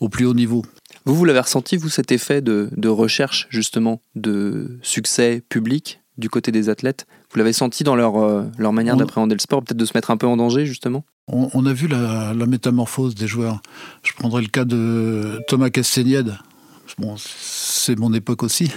au, 0.00 0.08
plus 0.08 0.26
haut 0.26 0.34
niveau. 0.34 0.64
Vous, 1.04 1.14
vous 1.14 1.24
l'avez 1.24 1.40
ressenti, 1.40 1.76
vous, 1.76 1.88
cet 1.88 2.12
effet 2.12 2.40
de, 2.40 2.70
de 2.76 2.88
recherche, 2.88 3.46
justement, 3.50 4.00
de 4.14 4.78
succès 4.82 5.42
public 5.48 6.00
du 6.16 6.30
côté 6.30 6.52
des 6.52 6.68
athlètes? 6.68 7.06
Vous 7.30 7.38
l'avez 7.38 7.52
senti 7.52 7.82
dans 7.84 7.96
leur, 7.96 8.16
euh, 8.16 8.44
leur 8.58 8.72
manière 8.72 8.96
d'appréhender 8.96 9.34
le 9.34 9.40
sport, 9.40 9.62
peut-être 9.62 9.76
de 9.76 9.84
se 9.84 9.92
mettre 9.94 10.10
un 10.10 10.16
peu 10.16 10.26
en 10.26 10.36
danger, 10.36 10.66
justement? 10.66 11.04
On, 11.26 11.64
a 11.64 11.72
vu 11.72 11.88
la, 11.88 12.34
métamorphose 12.34 13.14
des 13.14 13.26
joueurs. 13.26 13.60
Je 14.02 14.12
prendrai 14.12 14.42
le 14.42 14.48
cas 14.48 14.64
de 14.64 15.40
Thomas 15.48 15.70
Castagnède. 15.70 16.36
Bon, 16.98 17.16
c'est 17.18 17.98
mon 17.98 18.12
époque 18.12 18.42
aussi. 18.42 18.70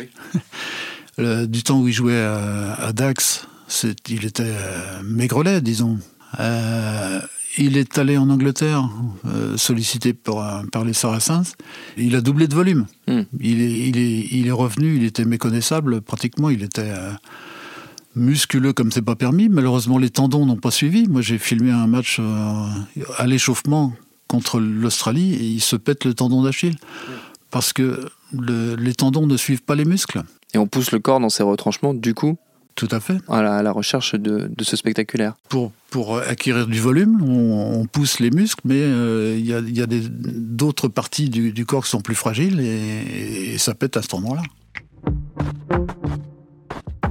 du 1.18 1.64
temps 1.64 1.80
où 1.82 1.88
il 1.88 1.94
jouait 1.94 2.20
à, 2.20 2.92
Dax, 2.94 3.46
il 4.08 4.26
était 4.26 4.44
euh, 4.44 5.02
maigrelet, 5.04 5.62
disons. 5.62 6.00
Euh, 6.40 7.20
il 7.58 7.78
est 7.78 7.98
allé 7.98 8.18
en 8.18 8.30
Angleterre, 8.30 8.90
euh, 9.26 9.58
sollicité 9.58 10.14
par, 10.14 10.64
par, 10.72 10.84
les 10.84 10.94
Saracens. 10.94 11.54
Il 11.98 12.16
a 12.16 12.22
doublé 12.22 12.48
de 12.48 12.56
volume. 12.56 12.86
Hmm. 13.08 13.24
Il, 13.40 13.62
est, 13.62 13.72
il, 13.72 13.98
est, 13.98 14.28
il, 14.32 14.48
est, 14.48 14.52
revenu, 14.52 14.96
il 14.96 15.04
était 15.04 15.26
méconnaissable 15.26 16.02
pratiquement. 16.02 16.50
Il 16.50 16.64
était 16.64 16.94
musculeux 18.16 18.74
comme 18.74 18.92
c'est 18.92 19.02
pas 19.02 19.16
permis. 19.16 19.50
Malheureusement, 19.50 19.98
les 19.98 20.10
tendons 20.10 20.46
n'ont 20.46 20.58
pas 20.58 20.72
suivi. 20.72 21.08
Moi, 21.08 21.22
j'ai 21.22 21.38
filmé 21.38 21.72
un 21.72 21.88
match 21.88 22.20
à 23.18 23.28
l'échauffement 23.28 23.94
contre 24.28 24.60
l'Australie 24.60 25.34
et 25.34 25.44
il 25.44 25.62
se 25.62 25.76
pète 25.76 26.06
le 26.06 26.14
tendon 26.14 26.44
d'Achille. 26.44 26.76
Parce 27.50 27.74
que 27.74 28.10
les 28.34 28.94
tendons 28.94 29.26
ne 29.26 29.38
suivent 29.38 29.64
pas 29.64 29.76
les 29.76 29.86
muscles. 29.86 30.22
Et 30.54 30.58
on 30.58 30.68
pousse 30.68 30.92
le 30.92 31.00
corps 31.00 31.20
dans 31.20 31.30
ses 31.30 31.44
retranchements, 31.44 31.94
du 31.94 32.14
coup 32.14 32.38
tout 32.78 32.88
à 32.92 33.00
fait. 33.00 33.18
À 33.28 33.42
la, 33.42 33.72
recherche 33.72 34.14
de, 34.14 34.50
ce 34.62 34.78
spectaculaire. 34.78 35.34
Pour, 35.50 35.72
pour 35.90 36.20
acquérir 36.20 36.68
du 36.68 36.80
volume, 36.80 37.22
on, 37.24 37.88
pousse 37.88 38.20
les 38.20 38.30
muscles, 38.30 38.62
mais 38.66 38.80
euh, 38.80 39.36
il 39.36 39.46
y 39.46 39.54
a, 39.54 39.60
y 39.60 39.82
a 39.82 39.88
d'autres 39.88 40.88
parties 40.88 41.30
du, 41.30 41.66
corps 41.66 41.84
qui 41.84 41.90
sont 41.90 42.02
plus 42.02 42.16
fragiles 42.16 42.60
et, 42.60 43.54
et 43.54 43.58
ça 43.58 43.74
pète 43.74 43.98
à 43.98 44.04
ce 44.04 44.16
moment-là. 44.16 44.44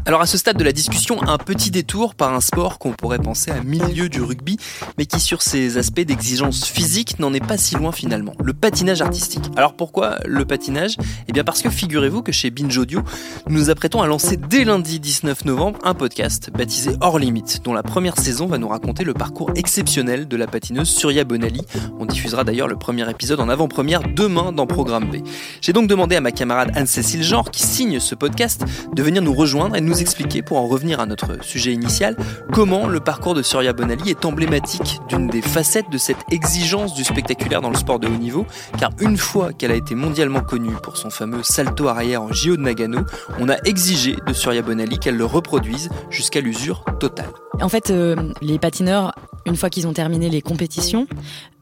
Alors 0.08 0.20
à 0.20 0.26
ce 0.26 0.38
stade 0.38 0.56
de 0.56 0.62
la 0.62 0.70
discussion, 0.70 1.20
un 1.26 1.36
petit 1.36 1.72
détour 1.72 2.14
par 2.14 2.32
un 2.32 2.40
sport 2.40 2.78
qu'on 2.78 2.92
pourrait 2.92 3.18
penser 3.18 3.50
à 3.50 3.60
milieu 3.64 4.08
du 4.08 4.22
rugby, 4.22 4.56
mais 4.98 5.04
qui 5.04 5.18
sur 5.18 5.42
ses 5.42 5.78
aspects 5.78 6.02
d'exigence 6.02 6.64
physique 6.64 7.18
n'en 7.18 7.34
est 7.34 7.44
pas 7.44 7.56
si 7.56 7.74
loin 7.74 7.90
finalement, 7.90 8.32
le 8.40 8.52
patinage 8.52 9.02
artistique. 9.02 9.42
Alors 9.56 9.74
pourquoi 9.74 10.18
le 10.24 10.44
patinage? 10.44 10.96
Eh 11.26 11.32
bien 11.32 11.42
parce 11.42 11.60
que 11.60 11.70
figurez-vous 11.70 12.22
que 12.22 12.30
chez 12.30 12.50
Binge 12.50 12.78
Audio, 12.78 13.02
nous 13.48 13.58
nous 13.58 13.68
apprêtons 13.68 14.00
à 14.00 14.06
lancer 14.06 14.36
dès 14.36 14.62
lundi 14.62 15.00
19 15.00 15.44
novembre 15.44 15.80
un 15.82 15.94
podcast 15.94 16.50
baptisé 16.56 16.92
Hors 17.00 17.18
Limite, 17.18 17.62
dont 17.64 17.74
la 17.74 17.82
première 17.82 18.16
saison 18.16 18.46
va 18.46 18.58
nous 18.58 18.68
raconter 18.68 19.02
le 19.02 19.12
parcours 19.12 19.50
exceptionnel 19.56 20.28
de 20.28 20.36
la 20.36 20.46
patineuse 20.46 20.88
Surya 20.88 21.24
Bonali. 21.24 21.62
On 21.98 22.06
diffusera 22.06 22.44
d'ailleurs 22.44 22.68
le 22.68 22.76
premier 22.76 23.10
épisode 23.10 23.40
en 23.40 23.48
avant-première 23.48 24.02
demain 24.14 24.52
dans 24.52 24.68
Programme 24.68 25.10
B. 25.10 25.16
J'ai 25.60 25.72
donc 25.72 25.88
demandé 25.88 26.14
à 26.14 26.20
ma 26.20 26.30
camarade 26.30 26.70
Anne-Cécile 26.76 27.24
Genre, 27.24 27.50
qui 27.50 27.64
signe 27.64 27.98
ce 27.98 28.14
podcast, 28.14 28.64
de 28.94 29.02
venir 29.02 29.20
nous 29.20 29.34
rejoindre 29.34 29.74
et 29.74 29.80
nous 29.80 29.95
expliquer, 30.00 30.42
pour 30.42 30.58
en 30.58 30.66
revenir 30.66 31.00
à 31.00 31.06
notre 31.06 31.42
sujet 31.44 31.72
initial, 31.72 32.16
comment 32.52 32.86
le 32.86 33.00
parcours 33.00 33.34
de 33.34 33.42
Surya 33.42 33.72
Bonali 33.72 34.10
est 34.10 34.24
emblématique 34.24 35.00
d'une 35.08 35.28
des 35.28 35.42
facettes 35.42 35.90
de 35.90 35.98
cette 35.98 36.24
exigence 36.30 36.94
du 36.94 37.04
spectaculaire 37.04 37.60
dans 37.60 37.70
le 37.70 37.76
sport 37.76 37.98
de 37.98 38.06
haut 38.06 38.16
niveau, 38.16 38.46
car 38.78 38.90
une 39.00 39.16
fois 39.16 39.52
qu'elle 39.52 39.70
a 39.70 39.76
été 39.76 39.94
mondialement 39.94 40.40
connue 40.40 40.74
pour 40.82 40.96
son 40.96 41.10
fameux 41.10 41.42
salto 41.42 41.88
arrière 41.88 42.22
en 42.22 42.32
JO 42.32 42.56
de 42.56 42.62
Nagano, 42.62 43.00
on 43.38 43.48
a 43.48 43.56
exigé 43.64 44.16
de 44.26 44.32
Surya 44.32 44.62
Bonali 44.62 44.98
qu'elle 44.98 45.16
le 45.16 45.24
reproduise 45.24 45.88
jusqu'à 46.10 46.40
l'usure 46.40 46.84
totale. 47.00 47.30
En 47.60 47.68
fait, 47.68 47.90
euh, 47.90 48.16
les 48.42 48.58
patineurs, 48.58 49.14
une 49.46 49.56
fois 49.56 49.70
qu'ils 49.70 49.86
ont 49.86 49.92
terminé 49.92 50.28
les 50.28 50.42
compétitions, 50.42 51.06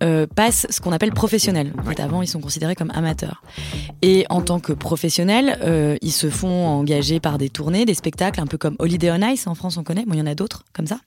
euh, 0.02 0.26
passent 0.26 0.66
ce 0.70 0.80
qu'on 0.80 0.92
appelle 0.92 1.12
professionnel. 1.12 1.72
En 1.78 1.84
fait, 1.84 2.00
avant, 2.00 2.22
ils 2.22 2.26
sont 2.26 2.40
considérés 2.40 2.74
comme 2.74 2.90
amateurs. 2.94 3.42
Et 4.02 4.24
en 4.30 4.40
tant 4.40 4.58
que 4.58 4.72
professionnels, 4.72 5.58
euh, 5.62 5.96
ils 6.02 6.12
se 6.12 6.30
font 6.30 6.66
engager 6.66 7.20
par 7.20 7.38
des 7.38 7.50
tournées, 7.50 7.84
des 7.84 7.94
spectacles, 7.94 8.40
un 8.40 8.46
peu 8.46 8.58
comme 8.58 8.76
Holiday 8.78 9.12
on 9.12 9.28
Ice 9.28 9.46
en 9.46 9.54
France, 9.54 9.76
on 9.76 9.84
connaît. 9.84 10.04
Bon, 10.06 10.14
il 10.14 10.18
y 10.18 10.22
en 10.22 10.26
a 10.26 10.34
d'autres 10.34 10.64
comme 10.72 10.86
ça. 10.86 10.98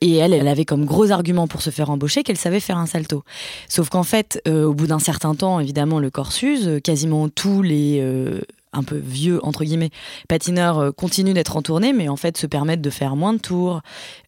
Et 0.00 0.16
elle, 0.16 0.32
elle 0.32 0.48
avait 0.48 0.64
comme 0.64 0.84
gros 0.84 1.10
argument 1.10 1.48
pour 1.48 1.62
se 1.62 1.70
faire 1.70 1.90
embaucher 1.90 2.22
qu'elle 2.22 2.36
savait 2.36 2.60
faire 2.60 2.78
un 2.78 2.86
salto. 2.86 3.24
Sauf 3.68 3.88
qu'en 3.88 4.02
fait, 4.02 4.42
au 4.46 4.74
bout 4.74 4.86
d'un 4.86 4.98
certain 4.98 5.34
temps, 5.34 5.58
évidemment, 5.58 5.98
le 5.98 6.10
corps 6.10 6.32
s'use. 6.32 6.80
Quasiment 6.82 7.28
tous 7.28 7.62
les 7.62 8.02
un 8.76 8.82
peu 8.82 8.96
vieux, 8.96 9.44
entre 9.44 9.64
guillemets, 9.64 9.90
patineurs 10.28 10.78
euh, 10.78 10.92
continuent 10.92 11.34
d'être 11.34 11.56
en 11.56 11.62
tournée, 11.62 11.92
mais 11.92 12.08
en 12.08 12.16
fait 12.16 12.36
se 12.36 12.46
permettent 12.46 12.80
de 12.80 12.90
faire 12.90 13.16
moins 13.16 13.32
de 13.32 13.38
tours, 13.38 13.80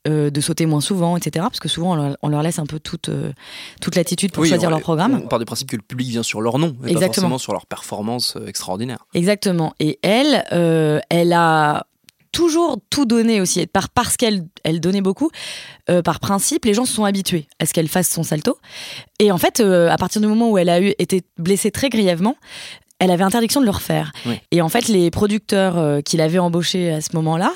euh, 0.06 0.30
de 0.30 0.40
sauter 0.40 0.66
moins 0.66 0.80
souvent, 0.80 1.16
etc. 1.16 1.46
Parce 1.48 1.60
que 1.60 1.68
souvent, 1.68 2.16
on 2.22 2.28
leur, 2.28 2.42
laisse 2.42 2.58
un 2.58 2.66
peu 2.66 2.78
toute, 2.78 3.08
euh, 3.08 3.32
toute 3.80 3.96
l'attitude 3.96 4.32
pour 4.32 4.44
choisir 4.44 4.70
leur 4.70 4.80
programme. 4.80 5.20
On 5.24 5.28
part 5.28 5.38
du 5.38 5.44
principe 5.44 5.70
que 5.70 5.76
le 5.76 5.82
public 5.82 6.08
vient 6.08 6.22
sur 6.22 6.40
leur 6.40 6.58
nom, 6.58 6.76
et 6.84 6.90
Exactement. 6.90 6.98
pas 6.98 7.14
forcément 7.14 7.38
sur 7.38 7.52
leur 7.52 7.66
performance 7.66 8.36
extraordinaire. 8.46 9.06
Exactement. 9.14 9.74
Et 9.80 9.98
elle, 10.02 10.44
elle 11.10 11.32
a 11.32 11.86
toujours 12.32 12.78
tout 12.90 13.06
donné 13.06 13.40
aussi, 13.40 13.66
par, 13.66 13.88
parce 13.88 14.16
qu'elle 14.16 14.44
elle 14.64 14.80
donnait 14.80 15.00
beaucoup, 15.00 15.30
par 16.04 16.20
principe, 16.20 16.64
les 16.64 16.74
gens 16.74 16.84
se 16.84 16.92
sont 16.92 17.04
habitués 17.04 17.46
à 17.58 17.66
ce 17.66 17.72
qu'elle 17.72 17.88
fasse 17.88 18.08
son 18.08 18.22
salto. 18.22 18.58
Et 19.18 19.32
en 19.32 19.38
fait, 19.38 19.60
à 19.60 19.96
partir 19.96 20.20
du 20.20 20.26
moment 20.26 20.50
où 20.50 20.58
elle 20.58 20.68
a 20.68 20.80
eu, 20.80 20.94
été 20.98 21.22
blessée 21.38 21.70
très 21.70 21.88
grièvement, 21.88 22.36
elle 22.98 23.10
avait 23.10 23.24
interdiction 23.24 23.60
de 23.60 23.66
le 23.66 23.70
refaire. 23.70 24.12
Et 24.50 24.60
en 24.60 24.68
fait, 24.68 24.88
les 24.88 25.10
producteurs 25.10 25.78
euh, 25.78 26.00
qui 26.00 26.16
l'avaient 26.16 26.38
embauchée 26.38 26.92
à 26.92 27.00
ce 27.00 27.10
moment-là 27.14 27.52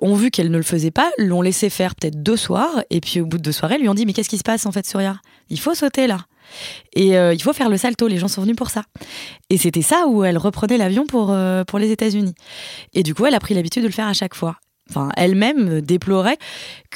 ont 0.00 0.14
vu 0.14 0.30
qu'elle 0.30 0.50
ne 0.50 0.56
le 0.56 0.62
faisait 0.62 0.90
pas, 0.90 1.10
l'ont 1.18 1.42
laissé 1.42 1.70
faire 1.70 1.94
peut-être 1.94 2.22
deux 2.22 2.36
soirs, 2.36 2.82
et 2.90 3.00
puis 3.00 3.20
au 3.20 3.26
bout 3.26 3.38
de 3.38 3.42
deux 3.42 3.52
soirées, 3.52 3.78
lui 3.78 3.88
ont 3.88 3.94
dit 3.94 4.06
Mais 4.06 4.12
qu'est-ce 4.12 4.28
qui 4.28 4.38
se 4.38 4.42
passe 4.42 4.66
en 4.66 4.72
fait, 4.72 4.86
Surya 4.86 5.16
Il 5.48 5.60
faut 5.60 5.74
sauter 5.74 6.06
là. 6.06 6.18
Et 6.94 7.16
euh, 7.16 7.32
il 7.32 7.40
faut 7.40 7.52
faire 7.52 7.68
le 7.68 7.76
salto, 7.76 8.08
les 8.08 8.18
gens 8.18 8.26
sont 8.26 8.42
venus 8.42 8.56
pour 8.56 8.70
ça. 8.70 8.82
Et 9.50 9.58
c'était 9.58 9.82
ça 9.82 10.06
où 10.08 10.24
elle 10.24 10.38
reprenait 10.38 10.78
l'avion 10.78 11.06
pour, 11.06 11.30
euh, 11.30 11.62
pour 11.64 11.78
les 11.78 11.92
États-Unis. 11.92 12.34
Et 12.92 13.04
du 13.04 13.14
coup, 13.14 13.26
elle 13.26 13.34
a 13.34 13.40
pris 13.40 13.54
l'habitude 13.54 13.82
de 13.82 13.88
le 13.88 13.92
faire 13.92 14.08
à 14.08 14.14
chaque 14.14 14.34
fois 14.34 14.56
enfin, 14.90 15.10
elle-même 15.16 15.80
déplorait 15.80 16.38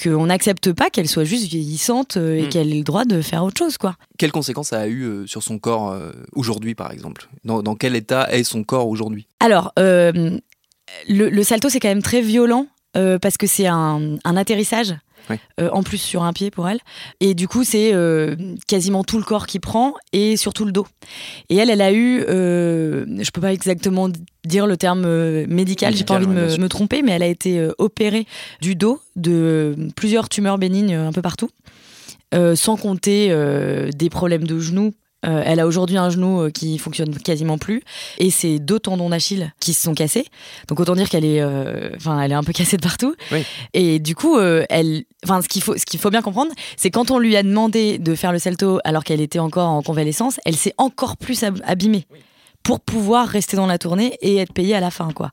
qu'on 0.02 0.26
n'accepte 0.26 0.72
pas 0.72 0.90
qu'elle 0.90 1.08
soit 1.08 1.24
juste 1.24 1.46
vieillissante 1.46 2.16
euh, 2.16 2.36
et 2.36 2.42
hmm. 2.42 2.48
qu'elle 2.48 2.72
ait 2.72 2.78
le 2.78 2.84
droit 2.84 3.04
de 3.04 3.22
faire 3.22 3.44
autre 3.44 3.58
chose, 3.58 3.78
quoi. 3.78 3.96
Quelles 4.18 4.32
conséquences 4.32 4.68
ça 4.68 4.80
a 4.80 4.86
eu 4.86 5.02
euh, 5.02 5.26
sur 5.26 5.42
son 5.42 5.58
corps 5.58 5.90
euh, 5.90 6.10
aujourd'hui, 6.32 6.74
par 6.74 6.92
exemple? 6.92 7.28
Dans, 7.44 7.62
quel 7.76 7.94
état 7.96 8.32
est 8.32 8.44
son 8.44 8.64
corps 8.64 8.88
aujourd'hui? 8.88 9.26
Alors, 9.40 9.72
le, 9.76 11.42
salto, 11.42 11.68
c'est 11.68 11.80
quand 11.80 11.88
même 11.88 12.02
très 12.02 12.20
violent 12.20 12.66
parce 12.92 13.36
que 13.36 13.46
c'est 13.46 13.66
un, 13.66 14.18
atterrissage. 14.24 14.94
En 15.58 15.82
plus 15.82 15.98
sur 15.98 16.22
un 16.22 16.32
pied 16.32 16.50
pour 16.50 16.68
elle. 16.68 16.80
Et 17.20 17.34
du 17.34 17.48
coup, 17.48 17.64
c'est 17.64 17.92
quasiment 18.66 19.04
tout 19.04 19.18
le 19.18 19.24
corps 19.24 19.46
qui 19.46 19.60
prend 19.60 19.94
et 20.12 20.36
surtout 20.36 20.64
le 20.64 20.72
dos. 20.72 20.86
Et 21.48 21.56
elle, 21.56 21.70
elle 21.70 21.82
a 21.82 21.92
eu, 21.92 22.20
je 22.20 23.30
peux 23.30 23.40
pas 23.40 23.52
exactement 23.52 24.08
dire 24.44 24.66
le 24.66 24.76
terme 24.76 25.04
euh, 25.06 25.46
médical, 25.48 25.94
j'ai 25.94 26.04
pas 26.04 26.14
envie 26.14 26.26
de 26.26 26.32
me, 26.32 26.68
tromper, 26.68 27.02
mais 27.02 27.12
elle 27.12 27.22
a 27.22 27.28
été 27.28 27.58
euh, 27.58 27.72
opérée 27.78 28.26
du 28.60 28.74
dos 28.74 29.00
de 29.16 29.76
plusieurs 29.96 30.28
tumeurs 30.28 30.58
bénignes 30.58 30.94
un 30.94 31.12
peu 31.12 31.22
partout, 31.22 31.50
euh, 32.34 32.54
sans 32.56 32.76
compter 32.76 33.34
des 33.94 34.10
problèmes 34.10 34.46
de 34.46 34.58
genoux. 34.58 34.92
Elle 35.24 35.60
a 35.60 35.66
aujourd'hui 35.66 35.96
un 35.96 36.10
genou 36.10 36.50
qui 36.50 36.78
fonctionne 36.78 37.14
quasiment 37.16 37.58
plus 37.58 37.82
et 38.18 38.30
ses 38.30 38.58
deux 38.58 38.78
tendons 38.78 39.10
d'Achille 39.10 39.52
qui 39.60 39.72
se 39.72 39.82
sont 39.82 39.94
cassés. 39.94 40.26
Donc 40.68 40.80
autant 40.80 40.94
dire 40.94 41.08
qu'elle 41.08 41.24
est, 41.24 41.42
enfin, 41.96 42.20
elle 42.20 42.32
est 42.32 42.36
un 42.36 42.44
peu 42.44 42.52
cassée 42.54 42.76
de 42.76 42.82
partout. 42.82 43.14
Et 43.72 43.98
du 43.98 44.14
coup, 44.14 44.38
elle, 44.38 45.04
enfin, 45.24 45.42
ce 45.42 45.48
qu'il 45.48 45.62
faut, 45.62 45.76
ce 45.76 45.86
qu'il 45.86 46.00
faut 46.00 46.10
bien 46.10 46.22
comprendre, 46.22 46.52
c'est 46.76 46.90
quand 46.90 47.10
on 47.10 47.18
lui 47.18 47.36
a 47.36 47.42
demandé 47.42 47.98
de 47.98 48.14
faire 48.14 48.32
le 48.32 48.38
salto 48.38 48.78
alors 48.84 49.04
qu'elle 49.04 49.20
était 49.20 49.38
encore 49.38 49.68
en 49.68 49.82
convalescence, 49.82 50.38
elle 50.44 50.56
s'est 50.56 50.74
encore 50.78 51.16
plus 51.16 51.44
abîmée 51.64 52.06
pour 52.64 52.80
pouvoir 52.80 53.28
rester 53.28 53.56
dans 53.56 53.66
la 53.66 53.78
tournée 53.78 54.16
et 54.22 54.38
être 54.38 54.52
payée 54.52 54.74
à 54.74 54.80
la 54.80 54.90
fin, 54.90 55.12
quoi. 55.12 55.30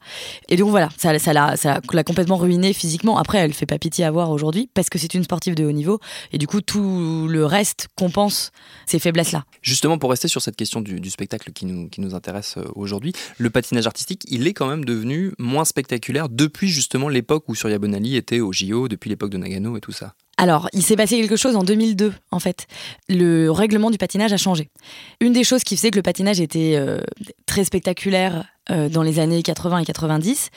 Et 0.50 0.58
donc 0.58 0.70
voilà, 0.70 0.90
ça, 0.98 1.14
l'a 1.14 2.04
complètement 2.04 2.36
ruinée 2.36 2.74
physiquement. 2.74 3.18
Après, 3.18 3.40
elle 3.40 3.54
fait 3.54 3.66
pas 3.66 3.80
pitié 3.80 4.06
à 4.06 4.12
voir 4.12 4.30
aujourd'hui 4.30 4.70
parce 4.74 4.90
que 4.90 5.00
c'est 5.00 5.14
une 5.14 5.24
sportive 5.24 5.56
de 5.56 5.66
haut 5.66 5.72
niveau 5.72 6.00
et 6.34 6.38
du 6.38 6.46
coup 6.46 6.62
tout 6.62 7.28
le 7.30 7.46
reste 7.46 7.88
compense 7.96 8.52
ces 8.86 9.00
faiblesses-là. 9.00 9.46
Justement, 9.62 9.98
pour 9.98 10.10
rester 10.10 10.28
sur 10.28 10.42
cette 10.42 10.58
question 10.58 10.82
du, 10.82 11.10
spectacle 11.10 11.54
qui 11.54 11.66
nous, 11.66 11.90
qui 11.90 12.02
nous 12.02 12.14
intéresse 12.16 12.56
euh, 12.58 12.66
aujourd'hui, 12.76 13.14
le 13.38 13.50
patinage 13.50 13.88
artistique, 13.88 14.26
il 14.28 14.46
est 14.46 14.54
quand 14.54 14.68
même 14.68 14.84
devenu 14.84 15.32
moins 15.40 15.66
spectaculaire 15.66 16.28
depuis 16.30 16.68
justement 16.68 17.08
l'époque 17.08 17.46
où 17.48 17.56
Surya 17.56 17.80
Bonali 17.80 18.18
était 18.18 18.42
au 18.42 18.52
JO, 18.52 18.90
depuis 18.90 19.10
l'époque 19.10 19.30
de 19.30 19.38
Nagano 19.38 19.78
et 19.78 19.82
tout 19.82 19.94
ça. 19.94 20.16
Alors, 20.42 20.70
il 20.74 20.82
s'est 20.82 20.96
passé 20.96 21.22
quelque 21.22 21.36
chose 21.36 21.56
en 21.56 21.64
2002, 21.64 22.14
en 22.32 22.40
fait. 22.40 22.66
Le 23.08 23.52
règlement 23.52 23.92
du 23.92 24.00
patinage 24.00 24.34
a 24.34 24.38
changé. 24.38 24.72
Une 25.20 25.34
des 25.34 25.44
choses 25.44 25.64
qui 25.64 25.78
faisait 25.78 25.92
que 25.92 25.98
le 25.98 26.02
patinage 26.02 26.42
était 26.42 26.74
euh, 26.78 26.98
très 27.46 27.64
spectaculaire 27.64 28.46
euh, 28.72 28.90
dans 28.90 29.04
les 29.04 29.20
années 29.20 29.44
80 29.44 29.78
et 29.78 29.86
90, 29.86 30.50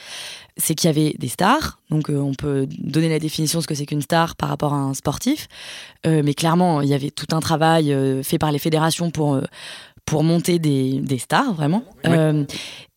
c'est 0.57 0.75
qu'il 0.75 0.88
y 0.88 0.91
avait 0.91 1.14
des 1.19 1.29
stars. 1.29 1.81
Donc, 1.91 2.09
euh, 2.09 2.17
on 2.17 2.33
peut 2.33 2.67
donner 2.79 3.11
la 3.11 3.19
définition 3.19 3.59
de 3.59 3.62
ce 3.62 3.69
que 3.69 3.75
c'est 3.75 3.85
qu'une 3.85 4.00
star 4.00 4.37
par 4.37 4.49
rapport 4.49 4.73
à 4.73 4.79
un 4.79 4.95
sportif. 4.95 5.49
mais 6.07 6.33
clairement, 6.33 6.81
il 6.81 6.88
y 6.88 6.95
avait 6.95 7.11
tout 7.11 7.37
un 7.37 7.41
travail 7.41 7.95
fait 8.23 8.38
par 8.38 8.53
les 8.53 8.59
fédérations 8.59 9.11
pour, 9.11 9.38
pour 10.07 10.25
monter 10.25 10.59
des, 10.59 10.99
des 11.00 11.19
stars, 11.19 11.53
vraiment. 11.53 11.85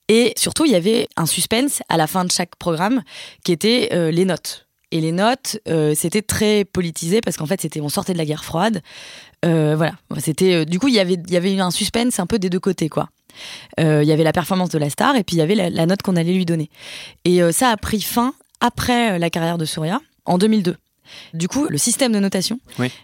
et 0.08 0.34
surtout, 0.38 0.64
il 0.64 0.72
y 0.72 0.76
avait 0.76 1.10
un 1.18 1.26
suspense 1.26 1.84
à 1.90 1.98
la 1.98 2.08
fin 2.08 2.24
de 2.24 2.32
chaque 2.32 2.56
programme 2.56 3.04
qui 3.44 3.52
était 3.52 4.10
les 4.12 4.24
notes 4.24 4.67
et 4.92 5.02
les 5.02 5.12
notes, 5.12 5.60
euh, 5.68 5.94
c'était 5.96 6.22
très 6.22 6.64
politisé 6.64 7.20
parce 7.20 7.36
qu'en 7.36 7.46
fait, 7.46 7.62
c'était 7.62 7.82
on 7.82 7.90
sortait 7.90 8.14
de 8.14 8.18
la 8.18 8.26
guerre 8.26 8.46
froide. 8.46 8.82
Euh, 9.46 9.76
voilà, 9.76 9.94
c'était 10.20 10.54
euh, 10.54 10.66
du 10.66 10.80
coup 10.80 10.88
il 10.88 10.96
y 10.96 11.00
avait 11.00 11.14
il 11.14 11.32
y 11.32 11.38
avait 11.38 11.54
eu 11.54 11.60
un 11.60 11.72
suspense 11.72 12.20
un 12.20 12.26
peu 12.26 12.40
des 12.40 12.50
deux 12.50 12.60
côtés 12.60 12.90
quoi. 12.90 13.10
Il 13.78 14.04
y 14.04 14.12
avait 14.12 14.24
la 14.24 14.32
performance 14.32 14.70
de 14.70 14.80
la 14.80 14.90
star 14.90 15.16
et 15.16 15.24
puis 15.24 15.36
il 15.36 15.40
y 15.40 15.44
avait 15.44 15.54
la, 15.54 15.86
note 15.86 16.02
qu'on 16.02 16.16
allait 16.16 16.34
lui 16.34 16.46
donner. 16.46 16.72
Et 17.24 17.40
ça 17.52 17.70
a 17.70 17.78
pris 17.78 18.02
fin 18.02 18.34
après 18.62 19.20
la 19.20 19.30
carrière 19.30 19.60
de 19.60 19.66
Surya 19.66 20.02
en 20.26 20.40
2002. 20.40 20.76
Du 21.36 21.48
coup, 21.48 21.68
le 21.70 21.78
système 21.78 22.12
de 22.12 22.18
notation 22.18 22.60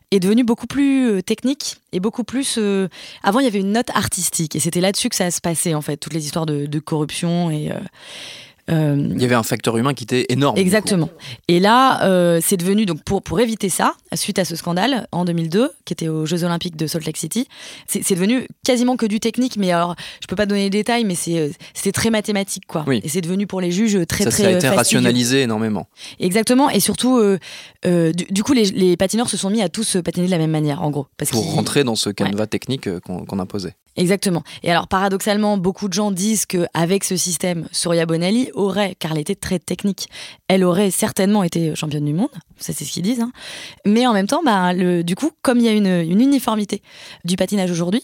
est 0.09 0.19
devenu 0.19 0.43
beaucoup 0.43 0.65
plus 0.65 1.21
technique 1.21 1.81
et 1.91 1.99
beaucoup 1.99 2.23
plus. 2.23 2.57
Avant, 3.21 3.41
il 3.41 3.43
y 3.43 3.47
avait 3.47 3.59
une 3.59 3.73
note 3.73 3.91
artistique 3.93 4.55
et 4.55 4.59
c'était 4.59 4.81
là-dessus 4.81 5.09
que 5.09 5.15
ça 5.15 5.29
se 5.29 5.39
passait 5.39 5.75
en 5.75 5.81
fait, 5.81 5.97
toutes 5.97 6.13
les 6.13 6.25
histoires 6.25 6.47
de, 6.47 6.65
de 6.65 6.79
corruption 6.79 7.51
et 7.51 7.71
Euh, 7.71 7.79
Il 8.69 9.21
y 9.21 9.25
avait 9.25 9.35
un 9.35 9.43
facteur 9.43 9.77
humain 9.77 9.93
qui 9.93 10.03
était 10.03 10.25
énorme. 10.29 10.57
Exactement. 10.57 11.09
Et 11.47 11.59
là, 11.59 12.03
euh, 12.05 12.39
c'est 12.41 12.57
devenu, 12.57 12.85
donc 12.85 13.03
pour, 13.03 13.21
pour 13.21 13.39
éviter 13.39 13.69
ça, 13.69 13.93
suite 14.15 14.39
à 14.39 14.45
ce 14.45 14.55
scandale 14.55 15.07
en 15.11 15.25
2002, 15.25 15.71
qui 15.85 15.93
était 15.93 16.07
aux 16.07 16.25
Jeux 16.25 16.43
Olympiques 16.43 16.75
de 16.75 16.87
Salt 16.87 17.05
Lake 17.05 17.17
City, 17.17 17.47
c'est 17.87 18.13
devenu 18.13 18.47
quasiment 18.65 18.95
que 18.95 19.05
du 19.05 19.19
technique, 19.19 19.57
mais 19.57 19.71
alors, 19.71 19.95
je 20.21 20.27
peux 20.27 20.35
pas 20.35 20.45
donner 20.45 20.63
les 20.63 20.69
détails, 20.69 21.03
mais 21.03 21.15
euh, 21.29 21.49
c'était 21.73 21.91
très 21.91 22.09
mathématique, 22.09 22.65
quoi. 22.67 22.83
Oui. 22.87 23.01
Et 23.03 23.09
c'est 23.09 23.21
devenu 23.21 23.47
pour 23.47 23.61
les 23.61 23.71
juges 23.71 23.97
très, 24.07 24.23
ça, 24.23 24.29
très 24.29 24.43
Ça 24.43 24.47
a 24.47 24.51
été 24.51 24.59
fastidieux. 24.61 24.77
rationalisé 24.77 25.41
énormément. 25.41 25.87
Exactement. 26.19 26.69
Et 26.69 26.79
surtout, 26.79 27.17
euh, 27.17 27.39
euh, 27.85 28.11
du, 28.13 28.25
du 28.25 28.43
coup, 28.43 28.53
les, 28.53 28.65
les 28.65 28.97
patineurs 28.97 29.29
se 29.29 29.37
sont 29.37 29.49
mis 29.49 29.61
à 29.61 29.69
tous 29.69 29.97
patiner 30.03 30.27
de 30.27 30.31
la 30.31 30.37
même 30.37 30.51
manière, 30.51 30.81
en 30.81 30.89
gros. 30.89 31.07
Parce 31.17 31.31
Pour 31.31 31.53
rentrer 31.53 31.83
dans 31.83 31.95
ce 31.95 32.09
canevas 32.09 32.47
technique 32.47 32.87
euh, 32.87 32.99
qu'on 32.99 33.25
qu'on 33.25 33.39
imposait. 33.39 33.75
Exactement. 33.95 34.41
Et 34.63 34.71
alors 34.71 34.87
paradoxalement, 34.87 35.57
beaucoup 35.57 35.87
de 35.87 35.93
gens 35.93 36.09
disent 36.11 36.45
que 36.45 36.65
avec 36.73 37.03
ce 37.03 37.15
système, 37.15 37.67
Surya 37.71 38.05
Bonali 38.05 38.49
aurait, 38.53 38.95
car 38.97 39.11
elle 39.11 39.19
était 39.19 39.35
très 39.35 39.59
technique, 39.59 40.09
elle 40.47 40.63
aurait 40.63 40.89
certainement 40.89 41.43
été 41.43 41.75
championne 41.75 42.05
du 42.05 42.13
monde. 42.13 42.31
Ça 42.57 42.73
c'est 42.73 42.85
ce 42.85 42.91
qu'ils 42.91 43.03
disent. 43.03 43.19
hein. 43.21 43.31
Mais 43.85 44.07
en 44.07 44.13
même 44.13 44.27
temps, 44.27 44.41
bah, 44.43 44.73
le, 44.73 45.03
du 45.03 45.15
coup, 45.15 45.29
comme 45.43 45.59
il 45.59 45.65
y 45.65 45.67
a 45.67 45.73
une, 45.73 45.85
une 46.11 46.21
uniformité 46.21 46.81
du 47.23 47.35
patinage 47.35 47.69
aujourd'hui, 47.69 48.03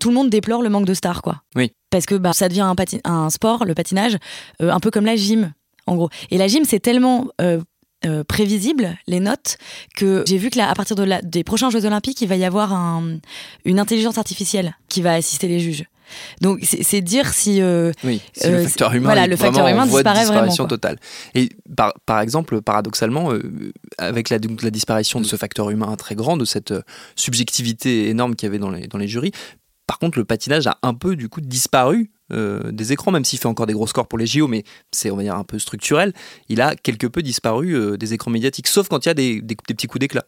tout 0.00 0.08
le 0.10 0.14
monde 0.14 0.30
déplore 0.30 0.62
le 0.62 0.68
manque 0.68 0.86
de 0.86 0.94
stars, 0.94 1.22
quoi. 1.22 1.42
Oui. 1.56 1.72
Parce 1.90 2.06
que 2.06 2.14
bah, 2.14 2.32
ça 2.32 2.48
devient 2.48 2.72
un 3.04 3.30
sport, 3.30 3.64
le 3.64 3.74
patinage, 3.74 4.16
euh, 4.62 4.70
un 4.70 4.80
peu 4.80 4.90
comme 4.90 5.04
la 5.06 5.16
gym, 5.16 5.52
en 5.86 5.96
gros. 5.96 6.10
Et 6.30 6.38
la 6.38 6.46
gym, 6.48 6.64
c'est 6.64 6.80
tellement 6.80 7.26
euh, 7.40 7.60
euh, 8.04 8.24
prévisible, 8.24 8.96
les 9.06 9.20
notes, 9.20 9.56
que 9.96 10.24
j'ai 10.26 10.38
vu 10.38 10.50
que 10.50 10.58
là, 10.58 10.68
à 10.70 10.74
partir 10.74 10.96
de 10.96 11.02
la- 11.02 11.22
des 11.22 11.44
prochains 11.44 11.70
Jeux 11.70 11.84
Olympiques, 11.86 12.20
il 12.20 12.28
va 12.28 12.36
y 12.36 12.44
avoir 12.44 12.72
un- 12.72 13.18
une 13.64 13.78
intelligence 13.78 14.18
artificielle 14.18 14.76
qui 14.88 15.02
va 15.02 15.14
assister 15.14 15.48
les 15.48 15.60
juges. 15.60 15.84
Donc 16.42 16.58
c'est 16.62 17.00
dire 17.00 17.32
si 17.32 17.62
euh, 17.62 17.90
Oui, 18.04 18.20
si 18.34 18.46
Euh, 18.46 18.58
le 18.58 18.64
facteur 18.64 18.92
humain, 18.92 19.04
voilà, 19.06 19.26
le 19.26 19.36
facteur 19.36 19.66
humain 19.66 19.86
disparaît 19.86 20.26
vraiment, 20.26 20.54
quoi. 20.54 20.66
totale. 20.66 20.98
Et 21.34 21.48
par, 21.76 21.94
par 22.04 22.20
exemple, 22.20 22.60
paradoxalement, 22.60 23.32
avec 23.96 24.28
la, 24.28 24.38
donc, 24.38 24.62
la 24.62 24.70
disparition 24.70 25.18
de 25.20 25.24
ce 25.24 25.36
facteur 25.36 25.70
humain 25.70 25.96
très 25.96 26.14
grand, 26.14 26.36
de 26.36 26.44
cette 26.44 26.74
subjectivité 27.16 28.08
énorme 28.10 28.36
qu'il 28.36 28.46
y 28.46 28.50
avait 28.50 28.58
dans 28.58 28.70
les, 28.70 28.86
dans 28.86 28.98
les 28.98 29.08
jurys, 29.08 29.32
par 29.86 29.98
contre, 29.98 30.18
le 30.18 30.24
patinage 30.24 30.66
a 30.66 30.78
un 30.82 30.94
peu 30.94 31.16
du 31.16 31.28
coup 31.28 31.40
disparu 31.40 32.10
euh, 32.32 32.72
des 32.72 32.92
écrans, 32.92 33.10
même 33.10 33.24
s'il 33.24 33.38
fait 33.38 33.46
encore 33.46 33.66
des 33.66 33.74
gros 33.74 33.86
scores 33.86 34.08
pour 34.08 34.18
les 34.18 34.26
JO, 34.26 34.48
mais 34.48 34.64
c'est 34.92 35.10
on 35.10 35.16
va 35.16 35.22
dire 35.22 35.36
un 35.36 35.44
peu 35.44 35.58
structurel. 35.58 36.12
Il 36.48 36.60
a 36.60 36.74
quelque 36.74 37.06
peu 37.06 37.22
disparu 37.22 37.74
euh, 37.74 37.96
des 37.96 38.14
écrans 38.14 38.30
médiatiques, 38.30 38.68
sauf 38.68 38.88
quand 38.88 39.04
il 39.04 39.08
y 39.08 39.10
a 39.10 39.14
des, 39.14 39.42
petits 39.42 39.86
coups 39.86 40.00
d'éclat. 40.00 40.24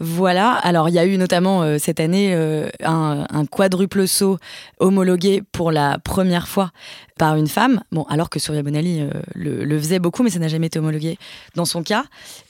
Voilà, 0.00 0.52
alors 0.52 0.88
il 0.88 0.94
y 0.94 0.98
a 1.00 1.04
eu 1.04 1.18
notamment 1.18 1.62
euh, 1.62 1.76
cette 1.80 1.98
année 1.98 2.32
euh, 2.32 2.68
un, 2.84 3.26
un 3.30 3.46
quadruple 3.46 4.06
saut 4.06 4.38
homologué 4.78 5.42
pour 5.50 5.72
la 5.72 5.98
première 5.98 6.46
fois 6.46 6.70
par 7.18 7.34
une 7.34 7.48
femme. 7.48 7.82
Bon, 7.90 8.04
alors 8.04 8.30
que 8.30 8.38
Surya 8.38 8.62
Bonali 8.62 9.00
euh, 9.00 9.10
le, 9.34 9.64
le 9.64 9.78
faisait 9.78 9.98
beaucoup, 9.98 10.22
mais 10.22 10.30
ça 10.30 10.38
n'a 10.38 10.46
jamais 10.46 10.68
été 10.68 10.78
homologué. 10.78 11.18
Dans 11.56 11.64
son 11.64 11.82
cas, 11.82 12.04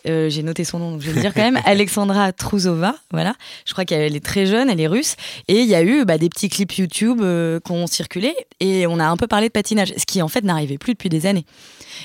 j'ai 0.05 0.43
noté 0.43 0.65
son 0.65 0.79
nom, 0.79 0.91
donc 0.93 1.01
je 1.01 1.07
vais 1.07 1.15
le 1.15 1.21
dire 1.23 1.33
quand 1.33 1.43
même, 1.43 1.59
Alexandra 1.65 2.33
Truzova, 2.33 2.95
voilà. 3.13 3.35
Je 3.65 3.73
crois 3.73 3.87
qu'elle 3.87 4.15
est 4.15 4.25
très 4.25 4.45
jeune, 4.45 4.69
elle 4.69 4.81
est 4.81 4.87
russe. 4.87 5.17
Et 5.49 5.61
il 5.61 5.67
y 5.67 5.75
a 5.75 5.83
eu 5.83 6.05
bah, 6.05 6.19
des 6.19 6.29
petits 6.29 6.51
clips 6.51 6.75
YouTube 6.75 7.23
qui 7.65 7.73
ont 7.73 7.87
circulé 7.87 8.35
et 8.61 8.87
on 8.87 8.99
a 8.99 9.07
un 9.07 9.17
peu 9.17 9.27
parlé 9.27 9.49
de 9.49 9.53
patinage, 9.53 9.95
ce 9.97 10.05
qui 10.05 10.21
en 10.21 10.29
fait 10.29 10.45
n'arrivait 10.45 10.77
plus 10.77 10.93
depuis 10.93 11.09
des 11.09 11.25
années. 11.25 11.47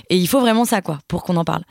Et 0.10 0.18
il 0.18 0.28
faut 0.28 0.40
vraiment 0.40 0.64
ça, 0.64 0.82
quoi, 0.82 1.00
pour 1.10 1.24
qu'on 1.24 1.36
en 1.36 1.46
parle. 1.46 1.64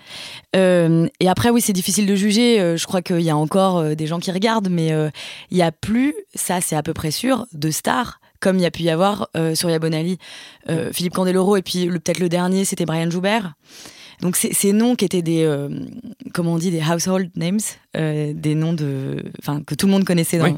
Et 0.55 1.29
après, 1.29 1.49
oui, 1.51 1.63
c'est 1.63 1.73
difficile 1.73 2.07
de 2.07 2.15
juger. 2.15 2.77
Je 2.77 2.87
crois 2.87 3.01
qu'il 3.01 3.21
y 3.21 3.31
a 3.31 3.37
encore 3.37 3.62
euh, 3.63 3.95
des 3.95 4.07
gens 4.07 4.19
qui 4.19 4.31
regardent, 4.31 4.69
mais 4.71 4.93
euh, 4.93 5.11
il 5.51 5.57
n'y 5.57 5.63
a 5.63 5.73
plus, 5.73 6.15
ça 6.35 6.61
c'est 6.61 6.77
à 6.77 6.83
peu 6.83 6.95
près 6.95 7.11
sûr, 7.11 7.47
de 7.53 7.71
stars 7.71 8.21
comme 8.43 8.59
il 8.59 8.63
y 8.63 8.67
a 8.67 8.71
pu 8.71 8.83
y 8.83 8.91
avoir 8.91 9.29
euh, 9.37 9.55
Surya 9.55 9.79
Bonali, 9.79 10.19
euh, 10.69 10.93
Philippe 10.93 11.15
Candeloro, 11.15 11.57
et 11.57 11.63
puis 11.63 11.87
peut-être 11.87 12.19
le 12.19 12.29
dernier, 12.29 12.67
c'était 12.67 12.85
Brian 12.85 13.09
Joubert. 13.09 13.55
Donc 14.23 14.37
ces 14.37 14.73
noms 14.73 14.95
qui 14.95 15.05
étaient 15.05 15.21
des, 15.21 15.43
euh, 15.43 15.69
comment 16.33 16.55
on 16.55 16.59
dit, 16.59 16.71
des 16.71 16.81
household 16.81 17.31
names, 17.37 17.59
euh, 17.97 18.33
des 18.35 18.55
noms 18.55 18.73
de, 18.73 19.23
enfin 19.41 19.61
que 19.67 19.75
tout 19.75 19.87
le 19.87 19.93
monde 19.93 20.05
connaissait. 20.05 20.39
Dans... 20.39 20.45
Oui. 20.45 20.55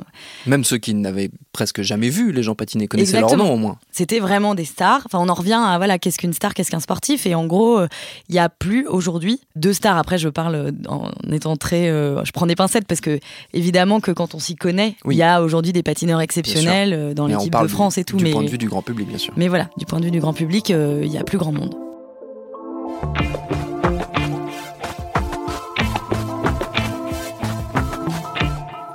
Même 0.47 0.62
ceux 0.64 0.76
qui 0.78 0.92
n'avaient 0.94 1.30
presque 1.52 1.80
jamais 1.83 2.11
vu 2.11 2.30
les 2.30 2.42
gens 2.42 2.54
patiner 2.54 2.87
connaissaient 2.88 3.21
leur 3.21 3.25
Exactement. 3.30 3.49
nom 3.49 3.54
au 3.54 3.56
moins. 3.59 3.78
C'était 3.90 4.20
vraiment 4.20 4.55
des 4.55 4.66
stars. 4.66 5.03
Enfin, 5.07 5.18
on 5.18 5.29
en 5.31 5.35
revient 5.35 5.59
à 5.59 5.79
voilà, 5.79 5.98
qu'est-ce 5.98 6.18
qu'une 6.18 6.35
star, 6.35 6.53
qu'est-ce 6.55 6.70
qu'un 6.70 6.79
sportif? 6.81 7.24
Et 7.27 7.35
en 7.35 7.46
gros, 7.46 7.79
euh, 7.79 7.88
il 8.29 8.33
n'y 8.35 8.38
a 8.38 8.48
plus 8.50 8.87
aujourd'hui 8.87 9.40
de 9.57 9.72
stars. 9.72 9.96
Après, 9.96 10.18
je 10.18 10.29
parle 10.29 10.55
euh, 10.55 10.70
en 10.88 11.11
étant 11.33 11.57
très, 11.57 11.88
euh, 11.88 12.22
je 12.24 12.33
prends 12.33 12.46
des 12.46 12.57
pincettes 12.57 12.87
parce 12.87 13.00
que 13.00 13.18
évidemment 13.55 14.00
que 14.00 14.11
quand 14.11 14.35
on 14.35 14.38
s'y 14.38 14.57
connaît, 14.57 14.96
il 15.05 15.09
Oui. 15.09 15.16
y 15.16 15.22
a 15.22 15.42
aujourd'hui 15.42 15.72
des 15.72 15.83
patineurs 15.83 16.20
exceptionnels 16.20 16.92
euh, 16.92 17.14
dans 17.14 17.27
l'équipe 17.27 17.57
de 17.59 17.66
France 17.68 17.94
du, 17.94 18.00
et 18.00 18.05
tout. 18.05 18.18
Du 18.18 18.24
mais 18.24 18.33
point 18.33 18.42
de 18.44 18.50
vue 18.50 18.59
du 18.59 18.68
grand 18.68 18.83
public, 18.83 19.09
bien 19.09 19.18
sûr. 19.18 19.33
mais 19.38 19.48
voilà, 19.48 19.70
du 19.79 19.87
point 19.87 20.00
de 20.00 20.05
vue 20.05 20.11
du 20.11 20.20
grand 20.20 20.35
public, 20.35 20.70
euh, 20.70 21.00
il 21.03 21.11
y 21.12 21.16
a 21.16 21.24
plus 21.24 21.38
grand 21.38 21.53
monde. 21.53 21.74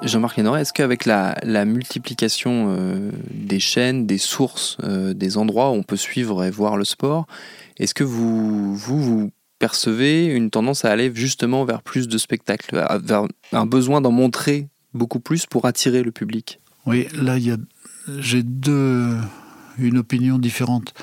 Jean-Marc 0.10 0.38
Lénoret, 0.38 0.62
est-ce 0.62 0.74
qu'avec 0.74 1.06
la, 1.06 1.38
la 1.44 1.66
multiplication 1.66 2.76
euh, 2.78 3.12
des 3.32 3.60
chaînes, 3.60 4.06
des 4.06 4.18
sources, 4.18 4.78
euh, 4.84 5.14
des 5.14 5.38
endroits 5.38 5.70
où 5.72 5.74
on 5.76 5.84
peut 5.84 5.98
suivre 5.98 6.44
et 6.44 6.52
voir 6.52 6.76
le 6.78 6.84
sport, 6.86 7.26
est-ce 7.78 7.94
que 7.94 8.04
vous, 8.04 8.76
vous, 8.76 9.02
vous 9.02 9.32
percevez 9.60 10.26
une 10.26 10.50
tendance 10.50 10.86
à 10.86 10.92
aller 10.92 11.12
justement 11.14 11.64
vers 11.66 11.82
plus 11.82 12.08
de 12.08 12.18
spectacles, 12.18 12.86
vers 13.04 13.26
un 13.52 13.66
besoin 13.66 14.02
d'en 14.02 14.12
montrer 14.12 14.68
beaucoup 14.94 15.20
plus 15.20 15.46
pour 15.46 15.66
attirer 15.66 16.04
le 16.04 16.12
public? 16.12 16.60
Oui, 16.86 17.08
là, 17.14 17.38
il 17.38 17.48
y 17.48 17.52
a, 17.52 17.58
j'ai 18.20 18.44
deux, 18.44 19.16
une 19.78 19.98
opinion 19.98 20.40
différente. 20.40 20.94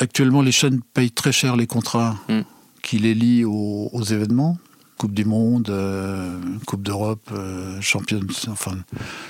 Actuellement, 0.00 0.42
les 0.42 0.52
chaînes 0.52 0.80
payent 0.94 1.10
très 1.10 1.32
cher 1.32 1.56
les 1.56 1.66
contrats 1.66 2.16
Mm. 2.28 2.40
qui 2.82 2.98
les 2.98 3.14
lient 3.14 3.44
aux, 3.44 3.90
aux 3.92 4.02
événements. 4.02 4.56
Coupe 4.98 5.14
du 5.14 5.24
Monde, 5.24 5.70
euh, 5.70 6.38
Coupe 6.66 6.82
d'Europe, 6.82 7.30
euh, 7.32 7.80
Champions, 7.80 8.20
enfin, 8.48 8.76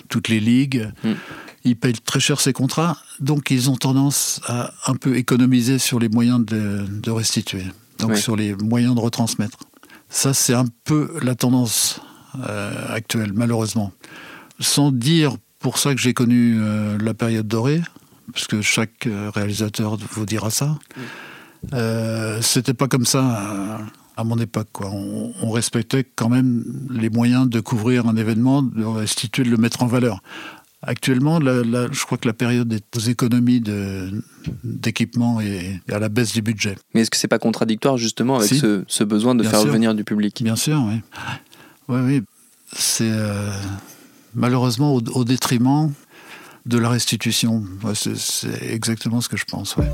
toutes 0.09 0.29
les 0.29 0.41
ligues. 0.41 0.91
Mm. 1.05 1.13
Ils 1.65 1.77
payent 1.77 1.93
très 1.93 2.21
cher 2.21 2.41
ces 2.41 2.53
contrats, 2.53 2.97
donc 3.21 3.51
ils 3.51 3.69
ont 3.69 3.77
tendance 3.77 4.41
à 4.47 4.73
un 4.87 4.95
peu 4.95 5.17
économiser 5.17 5.79
sur 5.79 5.99
les 5.99 6.09
moyens 6.09 6.45
de, 6.45 6.87
de 6.89 7.11
restituer, 7.11 7.65
donc 7.99 8.13
Oui. 8.13 8.19
sur 8.21 8.35
les 8.37 8.55
moyens 8.55 8.95
de 8.95 9.01
retransmettre. 9.01 9.59
Ça, 10.09 10.33
c'est 10.33 10.55
un 10.55 10.65
peu 10.85 11.13
la 11.23 11.35
tendance 11.35 12.01
euh, 12.49 12.73
actuelle, 12.95 13.33
malheureusement. 13.35 13.93
Sans 14.61 14.91
dire 14.91 15.37
pour 15.59 15.77
ça 15.79 15.95
que 15.95 16.01
j'ai 16.01 16.15
connu 16.15 16.59
euh, 16.61 16.97
la 16.99 17.13
période 17.13 17.47
dorée, 17.47 17.83
parce 18.33 18.47
que 18.47 18.63
chaque 18.63 19.09
réalisateur 19.35 19.97
vous 20.13 20.25
dira 20.27 20.51
ça. 20.51 20.79
Euh, 21.75 22.41
C'était 22.41 22.75
pas 22.75 22.87
comme 22.89 23.05
ça 23.05 23.81
à, 24.19 24.25
mon 24.25 24.37
époque. 24.39 24.69
Quoi. 24.73 24.91
On, 24.93 25.33
on 25.43 25.51
respectait 25.51 26.05
quand 26.05 26.29
même 26.29 26.65
les 26.91 27.09
moyens 27.11 27.49
de 27.49 27.61
couvrir 27.61 28.07
un 28.07 28.17
événement, 28.17 28.63
de 28.63 28.77
le 28.79 28.89
restituer, 28.89 29.45
de 29.45 29.51
le 29.51 29.57
mettre 29.57 29.83
en 29.83 29.87
valeur. 29.87 30.21
Actuellement, 30.83 31.41
la- 31.41 31.65
la- 31.65 31.91
je 31.91 32.05
crois 32.05 32.19
que 32.19 32.29
la 32.29 32.35
période 32.35 32.73
est 32.73 32.97
aux 32.97 33.01
économies 33.01 33.61
d'équipement 34.63 35.41
et, 35.41 35.81
et 35.89 35.93
à 35.93 35.99
la 35.99 36.09
baisse 36.09 36.33
du 36.33 36.41
budget. 36.43 36.77
Mais 36.95 37.01
est-ce 37.01 37.11
que 37.11 37.17
c'est 37.17 37.27
pas 37.29 37.39
contradictoire 37.41 37.97
justement 37.99 38.37
avec 38.37 38.49
Si. 38.49 38.59
ce, 38.59 38.85
ce 38.87 39.03
besoin 39.05 39.35
de 39.35 39.43
Bien 39.43 39.51
faire 39.51 39.61
sûr. 39.63 39.73
venir 39.73 39.95
du 39.95 40.05
public? 40.05 40.41
Bien 40.43 40.55
sûr, 40.57 40.81
oui. 40.87 41.01
Oui, 41.89 42.01
oui. 42.05 42.23
C'est 42.77 43.11
euh, 43.11 43.51
malheureusement 44.35 44.95
au, 44.95 45.01
au 45.01 45.25
détriment 45.25 45.91
de 46.67 46.79
la 46.79 46.91
restitution. 46.91 47.65
Ouais, 47.83 47.95
c'est- 47.95 48.49
exactement 48.73 49.21
ce 49.21 49.29
que 49.29 49.37
je 49.37 49.47
pense. 49.47 49.77
Ouais. 49.77 49.89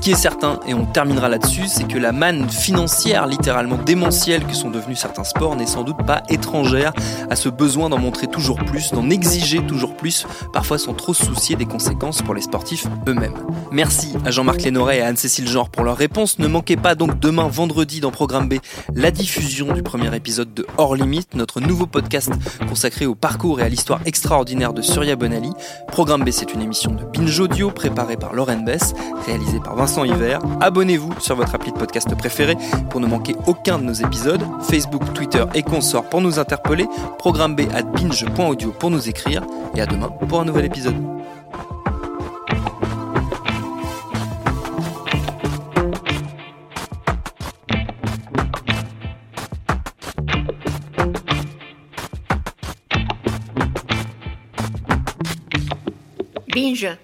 Ce 0.00 0.02
qui 0.02 0.12
est 0.12 0.14
certain, 0.14 0.60
et 0.66 0.72
on 0.72 0.86
terminera 0.86 1.28
là-dessus, 1.28 1.66
c'est 1.68 1.86
que 1.86 1.98
la 1.98 2.12
manne 2.12 2.48
financière 2.48 3.26
littéralement 3.26 3.76
démentielle 3.76 4.46
que 4.46 4.54
sont 4.54 4.70
devenus 4.70 4.98
certains 4.98 5.24
sports 5.24 5.56
n'est 5.56 5.66
sans 5.66 5.82
doute 5.82 6.06
pas 6.06 6.22
étrangère 6.30 6.94
à 7.28 7.36
ce 7.36 7.50
besoin 7.50 7.90
d'en 7.90 7.98
montrer 7.98 8.26
toujours 8.26 8.56
plus, 8.56 8.92
d'en 8.92 9.10
exiger 9.10 9.60
toujours 9.60 9.94
plus, 9.94 10.26
parfois 10.54 10.78
sans 10.78 10.94
trop 10.94 11.12
se 11.12 11.26
soucier 11.26 11.54
des 11.54 11.66
conséquences 11.66 12.22
pour 12.22 12.32
les 12.32 12.40
sportifs 12.40 12.86
eux-mêmes. 13.08 13.34
Merci 13.72 14.14
à 14.24 14.30
Jean-Marc 14.30 14.62
Lénoret 14.62 14.96
et 14.96 15.02
à 15.02 15.08
Anne-Cécile 15.08 15.46
Genre 15.46 15.68
pour 15.68 15.84
leurs 15.84 15.98
réponses. 15.98 16.38
Ne 16.38 16.48
manquez 16.48 16.78
pas 16.78 16.94
donc 16.94 17.18
demain 17.20 17.48
vendredi 17.48 18.00
dans 18.00 18.10
Programme 18.10 18.48
B 18.48 18.54
la 18.94 19.10
diffusion 19.10 19.70
du 19.74 19.82
premier 19.82 20.16
épisode 20.16 20.54
de 20.54 20.66
Hors 20.78 20.96
Limite, 20.96 21.34
notre 21.34 21.60
nouveau 21.60 21.84
podcast 21.84 22.32
consacré 22.66 23.04
au 23.04 23.14
parcours 23.14 23.60
et 23.60 23.64
à 23.64 23.68
l'histoire 23.68 24.00
extraordinaire 24.06 24.72
de 24.72 24.80
Surya 24.80 25.14
Bonali. 25.14 25.50
Programme 25.88 26.24
B, 26.24 26.30
c'est 26.30 26.54
une 26.54 26.62
émission 26.62 26.92
de 26.92 27.04
Binge 27.04 27.38
Audio 27.38 27.70
préparée 27.70 28.16
par 28.16 28.32
Lauren 28.32 28.64
Bess, 28.64 28.94
réalisée 29.26 29.60
par 29.60 29.76
Vincent 29.76 29.89
Hiver. 29.98 30.40
Abonnez-vous 30.60 31.20
sur 31.20 31.34
votre 31.34 31.54
appli 31.54 31.72
de 31.72 31.76
podcast 31.76 32.14
préféré 32.14 32.56
pour 32.90 33.00
ne 33.00 33.06
manquer 33.06 33.34
aucun 33.46 33.78
de 33.78 33.84
nos 33.84 33.92
épisodes. 33.92 34.42
Facebook, 34.62 35.02
Twitter 35.14 35.44
et 35.54 35.62
consorts 35.62 36.08
pour 36.08 36.20
nous 36.20 36.38
interpeller. 36.38 36.86
Programme 37.18 37.56
B 37.56 37.62
at 37.74 37.82
binge.audio 37.82 38.70
pour 38.70 38.90
nous 38.90 39.08
écrire. 39.08 39.42
Et 39.74 39.80
à 39.80 39.86
demain 39.86 40.08
pour 40.28 40.40
un 40.40 40.44
nouvel 40.44 40.66
épisode. 40.66 40.94
Binge. 56.54 56.96